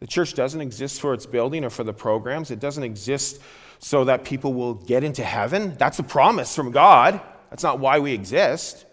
The 0.00 0.06
church 0.06 0.34
doesn't 0.34 0.60
exist 0.60 1.00
for 1.00 1.14
its 1.14 1.24
building 1.24 1.64
or 1.64 1.70
for 1.70 1.84
the 1.84 1.92
programs. 1.92 2.50
It 2.50 2.60
doesn't 2.60 2.84
exist 2.84 3.40
so 3.78 4.04
that 4.04 4.24
people 4.24 4.52
will 4.52 4.74
get 4.74 5.02
into 5.02 5.24
heaven. 5.24 5.74
That's 5.78 5.98
a 5.98 6.02
promise 6.02 6.54
from 6.54 6.70
God. 6.70 7.20
That's 7.50 7.62
not 7.62 7.78
why 7.78 7.98
we 7.98 8.12
exist. 8.12 8.84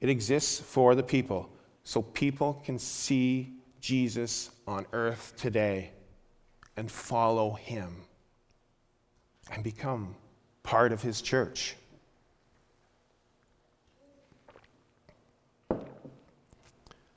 It 0.00 0.08
exists 0.08 0.60
for 0.60 0.94
the 0.94 1.02
people, 1.02 1.48
so 1.84 2.02
people 2.02 2.60
can 2.64 2.78
see 2.78 3.54
Jesus 3.80 4.50
on 4.66 4.84
earth 4.92 5.34
today 5.36 5.92
and 6.76 6.90
follow 6.90 7.52
him 7.52 8.02
and 9.52 9.62
become 9.62 10.16
part 10.62 10.92
of 10.92 11.02
his 11.02 11.22
church. 11.22 11.76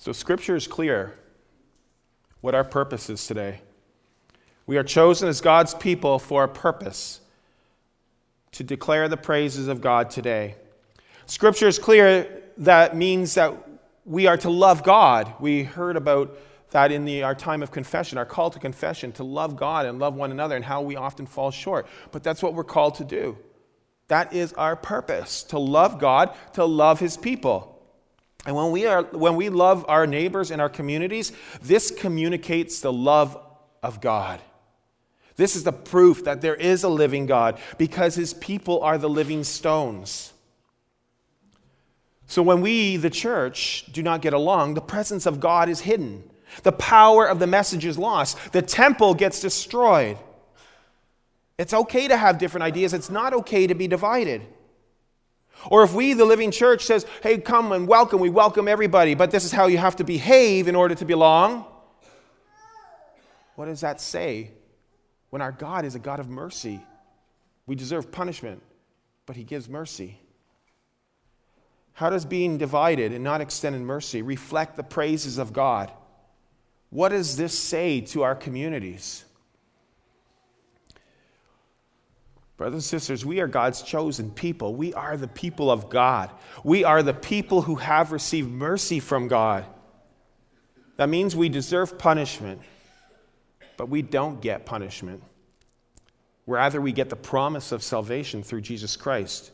So, 0.06 0.12
Scripture 0.12 0.56
is 0.56 0.68
clear 0.68 1.16
what 2.42 2.54
our 2.54 2.64
purpose 2.64 3.10
is 3.10 3.26
today. 3.26 3.62
We 4.68 4.78
are 4.78 4.84
chosen 4.84 5.28
as 5.28 5.42
God's 5.42 5.74
people 5.74 6.20
for 6.20 6.44
a 6.44 6.48
purpose 6.48 7.22
to 8.52 8.64
declare 8.64 9.08
the 9.08 9.18
praises 9.18 9.68
of 9.68 9.82
God 9.82 10.12
today. 10.12 10.58
Scripture 11.26 11.68
is 11.68 11.80
clear 11.80 12.44
that 12.58 12.96
means 12.96 13.34
that 13.34 13.56
we 14.06 14.28
are 14.28 14.38
to 14.38 14.50
love 14.52 14.84
God. 14.84 15.34
We 15.40 15.64
heard 15.64 15.96
about 15.96 16.38
that 16.70 16.92
in 16.92 17.06
the, 17.06 17.24
our 17.24 17.34
time 17.34 17.64
of 17.64 17.72
confession, 17.72 18.20
our 18.20 18.28
call 18.28 18.52
to 18.52 18.60
confession, 18.60 19.12
to 19.14 19.24
love 19.24 19.56
God 19.56 19.88
and 19.88 19.98
love 19.98 20.14
one 20.14 20.30
another, 20.30 20.56
and 20.56 20.64
how 20.64 20.84
we 20.84 20.96
often 20.96 21.26
fall 21.26 21.50
short. 21.50 21.88
But 22.12 22.22
that's 22.22 22.44
what 22.44 22.54
we're 22.54 22.64
called 22.64 22.94
to 22.98 23.06
do. 23.06 23.40
That 24.10 24.34
is 24.34 24.54
our 24.54 24.76
purpose 24.76 25.42
to 25.46 25.58
love 25.58 25.98
God, 25.98 26.36
to 26.54 26.64
love 26.64 27.00
His 27.00 27.18
people. 27.18 27.75
And 28.46 28.56
when 28.56 28.72
we, 28.72 28.86
are, 28.86 29.04
when 29.04 29.36
we 29.36 29.50
love 29.50 29.86
our 29.88 30.06
neighbors 30.06 30.52
and 30.52 30.62
our 30.62 30.70
communities, 30.70 31.32
this 31.62 31.90
communicates 31.92 32.80
the 32.80 32.94
love 32.94 33.38
of 33.82 34.02
God. 34.02 34.40
This 35.36 35.56
is 35.56 35.64
the 35.64 35.74
proof 35.74 36.24
that 36.26 36.42
there 36.42 36.56
is 36.56 36.84
a 36.84 36.90
living 36.90 37.26
God 37.26 37.60
because 37.78 38.16
his 38.16 38.34
people 38.34 38.82
are 38.82 38.98
the 38.98 39.10
living 39.10 39.44
stones. 39.44 40.32
So 42.28 42.42
when 42.42 42.62
we, 42.62 42.98
the 42.98 43.10
church, 43.10 43.86
do 43.92 44.02
not 44.02 44.22
get 44.22 44.34
along, 44.34 44.74
the 44.74 44.82
presence 44.82 45.26
of 45.26 45.40
God 45.40 45.70
is 45.70 45.82
hidden. 45.82 46.24
The 46.64 46.72
power 46.72 47.28
of 47.28 47.40
the 47.40 47.48
message 47.48 47.86
is 47.86 47.98
lost. 47.98 48.54
The 48.54 48.62
temple 48.62 49.14
gets 49.14 49.42
destroyed. 49.42 50.18
It's 51.58 51.74
okay 51.74 52.08
to 52.08 52.18
have 52.18 52.38
different 52.38 52.64
ideas, 52.64 52.94
it's 52.94 53.10
not 53.10 53.34
okay 53.34 53.68
to 53.68 53.76
be 53.76 53.88
divided. 53.88 54.42
Or 55.70 55.84
if 55.84 55.94
we, 55.94 56.14
the 56.14 56.26
living 56.26 56.52
church, 56.52 56.84
says, 56.86 57.06
hey, 57.22 57.38
come 57.38 57.72
and 57.72 57.88
welcome, 57.88 58.20
we 58.20 58.30
welcome 58.30 58.68
everybody, 58.68 59.16
but 59.16 59.32
this 59.32 59.44
is 59.44 59.52
how 59.52 59.68
you 59.68 59.78
have 59.78 59.96
to 59.98 60.04
behave 60.04 60.68
in 60.68 60.76
order 60.76 60.96
to 60.96 61.06
belong, 61.06 61.66
what 63.56 63.66
does 63.66 63.82
that 63.82 64.02
say 64.02 64.52
when 65.30 65.42
our 65.42 65.52
God 65.52 65.86
is 65.86 65.96
a 65.96 66.00
God 66.00 66.20
of 66.20 66.30
mercy? 66.30 66.82
We 67.66 67.76
deserve 67.76 68.12
punishment, 68.12 68.62
but 69.26 69.36
He 69.36 69.44
gives 69.44 69.68
mercy. 69.68 70.20
How 71.94 72.10
does 72.10 72.26
being 72.26 72.58
divided 72.58 73.14
and 73.14 73.24
not 73.24 73.42
extending 73.42 73.86
mercy 73.86 74.22
reflect 74.22 74.76
the 74.76 74.84
praises 74.84 75.38
of 75.38 75.54
God? 75.54 75.92
What 76.90 77.10
does 77.10 77.38
this 77.38 77.58
say 77.58 78.02
to 78.02 78.24
our 78.24 78.36
communities? 78.36 79.25
Brothers 82.58 82.76
and 82.76 82.84
sisters, 82.84 83.26
we 83.26 83.42
are 83.42 83.48
God's 83.48 83.82
chosen 83.82 84.32
people. 84.32 84.76
We 84.76 84.94
are 84.94 85.18
the 85.18 85.28
people 85.28 85.70
of 85.70 85.90
God. 85.90 86.32
We 86.64 86.86
are 86.86 87.04
the 87.04 87.14
people 87.14 87.62
who 87.62 87.76
have 87.76 88.14
received 88.14 88.50
mercy 88.50 89.00
from 89.00 89.28
God. 89.28 89.66
That 90.96 91.10
means 91.10 91.36
we 91.36 91.50
deserve 91.50 91.98
punishment, 91.98 92.62
but 93.76 93.90
we 93.90 94.02
don't 94.02 94.42
get 94.42 94.66
punishment. 94.66 95.22
Rather, 96.48 96.80
we 96.80 96.94
get 96.94 97.10
the 97.10 97.16
promise 97.18 97.72
of 97.74 97.84
salvation 97.84 98.42
through 98.42 98.62
Jesus 98.62 98.96
Christ. 98.96 99.52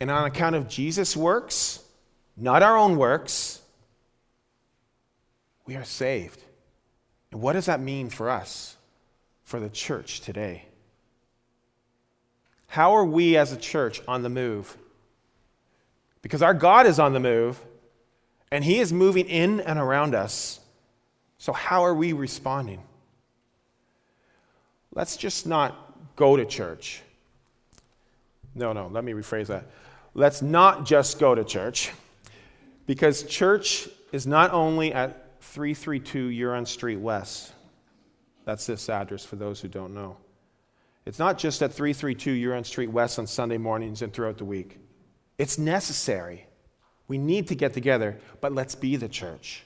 And 0.00 0.10
on 0.10 0.24
account 0.24 0.56
of 0.56 0.68
Jesus' 0.68 1.16
works, 1.16 1.82
not 2.36 2.62
our 2.62 2.78
own 2.78 2.96
works, 2.96 3.60
we 5.66 5.76
are 5.76 5.84
saved. 5.84 6.42
And 7.30 7.42
what 7.42 7.52
does 7.52 7.66
that 7.66 7.80
mean 7.80 8.08
for 8.08 8.30
us, 8.30 8.76
for 9.44 9.60
the 9.60 9.68
church 9.68 10.20
today? 10.20 10.67
How 12.68 12.94
are 12.94 13.04
we 13.04 13.36
as 13.36 13.52
a 13.52 13.56
church 13.56 14.00
on 14.06 14.22
the 14.22 14.28
move? 14.28 14.76
Because 16.22 16.42
our 16.42 16.54
God 16.54 16.86
is 16.86 16.98
on 16.98 17.14
the 17.14 17.20
move, 17.20 17.60
and 18.52 18.62
He 18.62 18.78
is 18.78 18.92
moving 18.92 19.26
in 19.26 19.60
and 19.60 19.78
around 19.78 20.14
us. 20.14 20.60
So, 21.38 21.52
how 21.52 21.84
are 21.84 21.94
we 21.94 22.12
responding? 22.12 22.82
Let's 24.92 25.16
just 25.16 25.46
not 25.46 26.16
go 26.16 26.36
to 26.36 26.44
church. 26.44 27.02
No, 28.54 28.72
no, 28.72 28.88
let 28.88 29.04
me 29.04 29.12
rephrase 29.12 29.46
that. 29.46 29.66
Let's 30.14 30.42
not 30.42 30.84
just 30.84 31.18
go 31.18 31.34
to 31.34 31.44
church, 31.44 31.90
because 32.86 33.22
church 33.22 33.88
is 34.12 34.26
not 34.26 34.52
only 34.52 34.92
at 34.92 35.40
332 35.40 36.28
Huron 36.28 36.66
Street 36.66 36.96
West. 36.96 37.52
That's 38.44 38.66
this 38.66 38.88
address 38.88 39.24
for 39.24 39.36
those 39.36 39.60
who 39.60 39.68
don't 39.68 39.94
know. 39.94 40.16
It's 41.08 41.18
not 41.18 41.38
just 41.38 41.62
at 41.62 41.72
332 41.72 42.34
Huron 42.34 42.64
Street 42.64 42.90
West 42.90 43.18
on 43.18 43.26
Sunday 43.26 43.56
mornings 43.56 44.02
and 44.02 44.12
throughout 44.12 44.36
the 44.36 44.44
week. 44.44 44.76
It's 45.38 45.56
necessary. 45.56 46.44
We 47.08 47.16
need 47.16 47.48
to 47.48 47.54
get 47.54 47.72
together, 47.72 48.18
but 48.42 48.52
let's 48.52 48.74
be 48.74 48.94
the 48.96 49.08
church. 49.08 49.64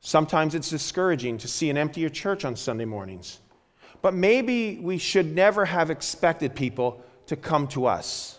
Sometimes 0.00 0.54
it's 0.54 0.70
discouraging 0.70 1.36
to 1.36 1.48
see 1.48 1.68
an 1.68 1.76
emptier 1.76 2.08
church 2.08 2.46
on 2.46 2.56
Sunday 2.56 2.86
mornings. 2.86 3.40
But 4.00 4.14
maybe 4.14 4.78
we 4.78 4.96
should 4.96 5.34
never 5.34 5.66
have 5.66 5.90
expected 5.90 6.54
people 6.54 7.04
to 7.26 7.36
come 7.36 7.68
to 7.68 7.84
us. 7.84 8.38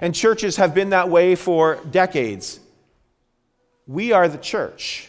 And 0.00 0.12
churches 0.12 0.56
have 0.56 0.74
been 0.74 0.90
that 0.90 1.08
way 1.08 1.36
for 1.36 1.78
decades. 1.88 2.58
We 3.86 4.10
are 4.10 4.26
the 4.26 4.38
church, 4.38 5.08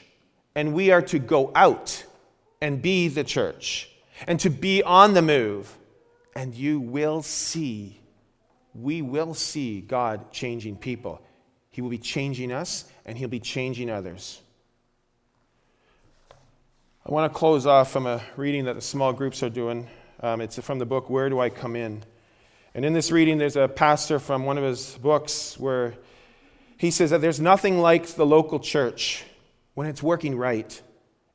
and 0.54 0.76
we 0.76 0.92
are 0.92 1.02
to 1.02 1.18
go 1.18 1.52
out 1.56 2.04
and 2.62 2.84
be 2.84 3.08
the 3.08 3.24
church, 3.24 3.90
and 4.28 4.40
to 4.42 4.52
be 4.52 4.84
on 4.84 5.16
the 5.16 5.24
move 5.24 5.76
and 6.36 6.54
you 6.54 6.80
will 6.80 7.22
see, 7.22 8.00
we 8.74 9.02
will 9.02 9.34
see 9.34 9.82
God 9.82 10.32
changing 10.32 10.78
people. 10.78 11.22
He 11.72 11.82
will 11.82 11.90
be 11.90 11.98
changing 11.98 12.52
us, 12.52 12.86
and 13.06 13.18
He'll 13.18 13.30
be 13.30 13.40
changing 13.40 13.90
others. 13.90 14.42
I 17.06 17.12
want 17.12 17.32
to 17.32 17.38
close 17.38 17.66
off 17.66 17.92
from 17.92 18.08
a 18.08 18.22
reading 18.36 18.66
that 18.66 18.74
the 18.74 18.82
small 18.82 19.14
groups 19.14 19.44
are 19.44 19.50
doing. 19.50 19.88
Um, 20.22 20.42
it's 20.42 20.60
from 20.60 20.80
the 20.80 20.86
book, 20.86 21.10
Where 21.10 21.30
Do 21.30 21.40
I 21.40 21.50
Come 21.50 21.76
In? 21.76 22.04
And 22.74 22.84
in 22.84 22.94
this 22.94 23.12
reading, 23.12 23.38
there's 23.38 23.56
a 23.56 23.68
pastor 23.68 24.20
from 24.20 24.44
one 24.44 24.58
of 24.58 24.64
his 24.64 24.98
books 24.98 25.58
where 25.60 25.96
he 26.78 26.92
says 26.92 27.12
that 27.12 27.22
there's 27.22 27.40
nothing 27.40 27.78
like 27.80 28.08
the 28.08 28.26
local 28.26 28.60
church 28.60 29.24
when 29.76 29.88
it's 29.88 30.04
working 30.04 30.36
right. 30.36 30.82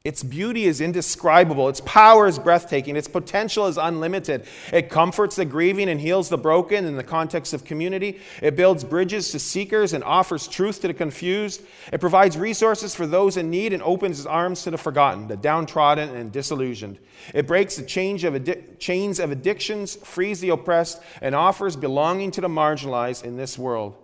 Its 0.02 0.22
beauty 0.22 0.64
is 0.64 0.80
indescribable. 0.80 1.68
Its 1.68 1.82
power 1.82 2.26
is 2.26 2.38
breathtaking. 2.38 2.96
Its 2.96 3.06
potential 3.06 3.66
is 3.66 3.76
unlimited. 3.76 4.46
It 4.72 4.88
comforts 4.88 5.36
the 5.36 5.44
grieving 5.44 5.90
and 5.90 6.00
heals 6.00 6.30
the 6.30 6.38
broken 6.38 6.86
in 6.86 6.96
the 6.96 7.04
context 7.04 7.52
of 7.52 7.66
community. 7.66 8.18
It 8.40 8.56
builds 8.56 8.82
bridges 8.82 9.30
to 9.32 9.38
seekers 9.38 9.92
and 9.92 10.02
offers 10.02 10.48
truth 10.48 10.80
to 10.80 10.86
the 10.86 10.94
confused. 10.94 11.60
It 11.92 12.00
provides 12.00 12.38
resources 12.38 12.94
for 12.94 13.06
those 13.06 13.36
in 13.36 13.50
need 13.50 13.74
and 13.74 13.82
opens 13.82 14.20
its 14.20 14.26
arms 14.26 14.62
to 14.62 14.70
the 14.70 14.78
forgotten, 14.78 15.28
the 15.28 15.36
downtrodden, 15.36 16.16
and 16.16 16.32
disillusioned. 16.32 16.98
It 17.34 17.46
breaks 17.46 17.76
the 17.76 17.84
chains 17.84 18.24
of, 18.24 18.78
chains 18.78 19.20
of 19.20 19.30
addictions, 19.30 19.96
frees 19.96 20.40
the 20.40 20.48
oppressed, 20.48 21.02
and 21.20 21.34
offers 21.34 21.76
belonging 21.76 22.30
to 22.30 22.40
the 22.40 22.48
marginalized 22.48 23.24
in 23.24 23.36
this 23.36 23.58
world. 23.58 23.99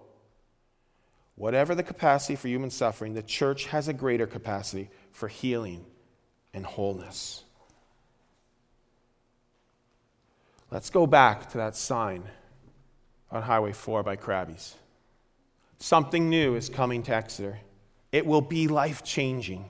Whatever 1.36 1.74
the 1.74 1.82
capacity 1.82 2.34
for 2.34 2.48
human 2.48 2.70
suffering, 2.70 3.14
the 3.14 3.22
church 3.22 3.66
has 3.66 3.88
a 3.88 3.92
greater 3.92 4.26
capacity 4.26 4.90
for 5.12 5.28
healing 5.28 5.84
and 6.52 6.64
wholeness. 6.64 7.44
Let's 10.70 10.90
go 10.90 11.06
back 11.06 11.50
to 11.50 11.58
that 11.58 11.76
sign 11.76 12.24
on 13.30 13.42
Highway 13.42 13.72
4 13.72 14.02
by 14.02 14.16
Crabby's. 14.16 14.74
Something 15.78 16.30
new 16.30 16.56
is 16.56 16.70
coming 16.70 17.02
to 17.04 17.14
Exeter. 17.14 17.60
It 18.12 18.26
will 18.26 18.40
be 18.40 18.66
life 18.66 19.04
changing. 19.04 19.66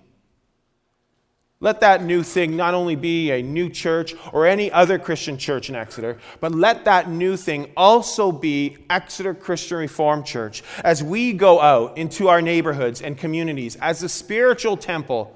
Let 1.58 1.80
that 1.80 2.04
new 2.04 2.22
thing 2.22 2.54
not 2.54 2.74
only 2.74 2.96
be 2.96 3.30
a 3.30 3.42
new 3.42 3.70
church 3.70 4.14
or 4.34 4.46
any 4.46 4.70
other 4.70 4.98
Christian 4.98 5.38
church 5.38 5.70
in 5.70 5.74
Exeter, 5.74 6.18
but 6.38 6.52
let 6.52 6.84
that 6.84 7.08
new 7.08 7.34
thing 7.36 7.72
also 7.76 8.30
be 8.30 8.76
Exeter 8.90 9.32
Christian 9.32 9.78
Reformed 9.78 10.26
Church 10.26 10.62
as 10.84 11.02
we 11.02 11.32
go 11.32 11.58
out 11.60 11.96
into 11.96 12.28
our 12.28 12.42
neighborhoods 12.42 13.00
and 13.00 13.16
communities 13.16 13.76
as 13.76 14.02
a 14.02 14.08
spiritual 14.08 14.76
temple, 14.76 15.34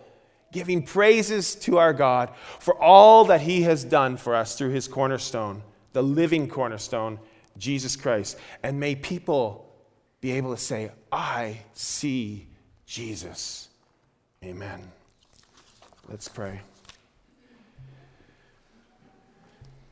giving 0.52 0.82
praises 0.82 1.54
to 1.54 1.78
our 1.78 1.94
God 1.94 2.30
for 2.58 2.74
all 2.78 3.24
that 3.24 3.40
He 3.40 3.62
has 3.62 3.82
done 3.82 4.18
for 4.18 4.34
us 4.34 4.58
through 4.58 4.70
His 4.70 4.88
cornerstone, 4.88 5.62
the 5.94 6.02
living 6.02 6.48
cornerstone, 6.48 7.18
Jesus 7.56 7.96
Christ. 7.96 8.36
And 8.62 8.78
may 8.78 8.94
people 8.94 9.72
be 10.20 10.32
able 10.32 10.54
to 10.54 10.60
say, 10.60 10.90
I 11.10 11.60
see 11.72 12.46
Jesus. 12.84 13.70
Amen. 14.44 14.92
Let's 16.10 16.26
pray. 16.26 16.60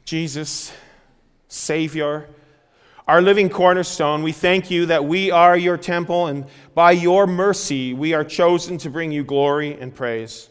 Jesus, 0.04 0.72
Savior, 1.46 2.28
our 3.07 3.22
living 3.22 3.48
cornerstone, 3.48 4.24
we 4.24 4.33
thank 4.33 4.68
you 4.68 4.87
that 4.87 5.04
we 5.04 5.31
are 5.31 5.57
your 5.57 5.76
temple, 5.76 6.26
and 6.26 6.46
by 6.74 6.90
your 6.90 7.28
mercy 7.28 7.94
we 7.94 8.14
are 8.14 8.24
chosen 8.24 8.78
to 8.78 8.90
bring 8.90 9.12
you 9.12 9.22
glory 9.22 9.81
and 9.81 9.94
praise. 9.94 10.48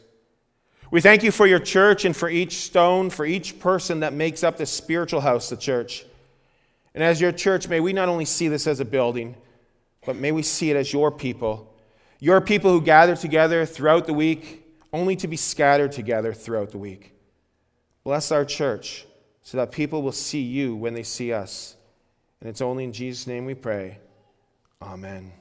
We 0.90 1.02
thank 1.02 1.22
you 1.22 1.32
for 1.32 1.46
your 1.46 1.60
church 1.60 2.06
and 2.06 2.16
for 2.16 2.30
each 2.30 2.60
stone, 2.60 3.10
for 3.10 3.26
each 3.26 3.60
person 3.60 4.00
that 4.00 4.14
makes 4.14 4.46
up 4.46 4.56
this 4.56 4.72
spiritual 4.72 5.20
house, 5.20 5.50
the 5.50 5.58
church. 5.58 6.06
And 6.96 7.04
as 7.04 7.20
your 7.20 7.34
church, 7.34 7.68
may 7.68 7.82
we 7.82 7.92
not 7.92 8.08
only 8.08 8.24
see 8.24 8.48
this 8.48 8.68
as 8.68 8.80
a 8.80 8.86
building, 8.86 9.36
but 10.06 10.16
may 10.16 10.32
we 10.32 10.44
see 10.44 10.72
it 10.72 10.78
as 10.78 10.94
your 10.94 11.12
people. 11.12 11.74
Your 12.22 12.40
people 12.40 12.72
who 12.72 12.80
gather 12.82 13.18
together 13.18 13.66
throughout 13.66 14.08
the 14.08 14.14
week 14.14 14.64
only 14.98 15.16
to 15.16 15.28
be 15.28 15.38
scattered 15.38 15.92
together 15.92 16.34
throughout 16.34 16.72
the 16.72 16.78
week. 16.80 17.14
Bless 18.04 18.32
our 18.32 18.44
church 18.44 19.06
so 19.44 19.58
that 19.58 19.72
people 19.72 20.02
will 20.02 20.12
see 20.12 20.42
you 20.42 20.76
when 20.76 20.94
they 20.94 21.04
see 21.04 21.32
us. 21.32 21.76
And 22.42 22.50
it's 22.50 22.62
only 22.62 22.84
in 22.84 22.92
Jesus' 22.92 23.28
name 23.28 23.46
we 23.46 23.54
pray. 23.54 24.00
Amen. 24.82 25.32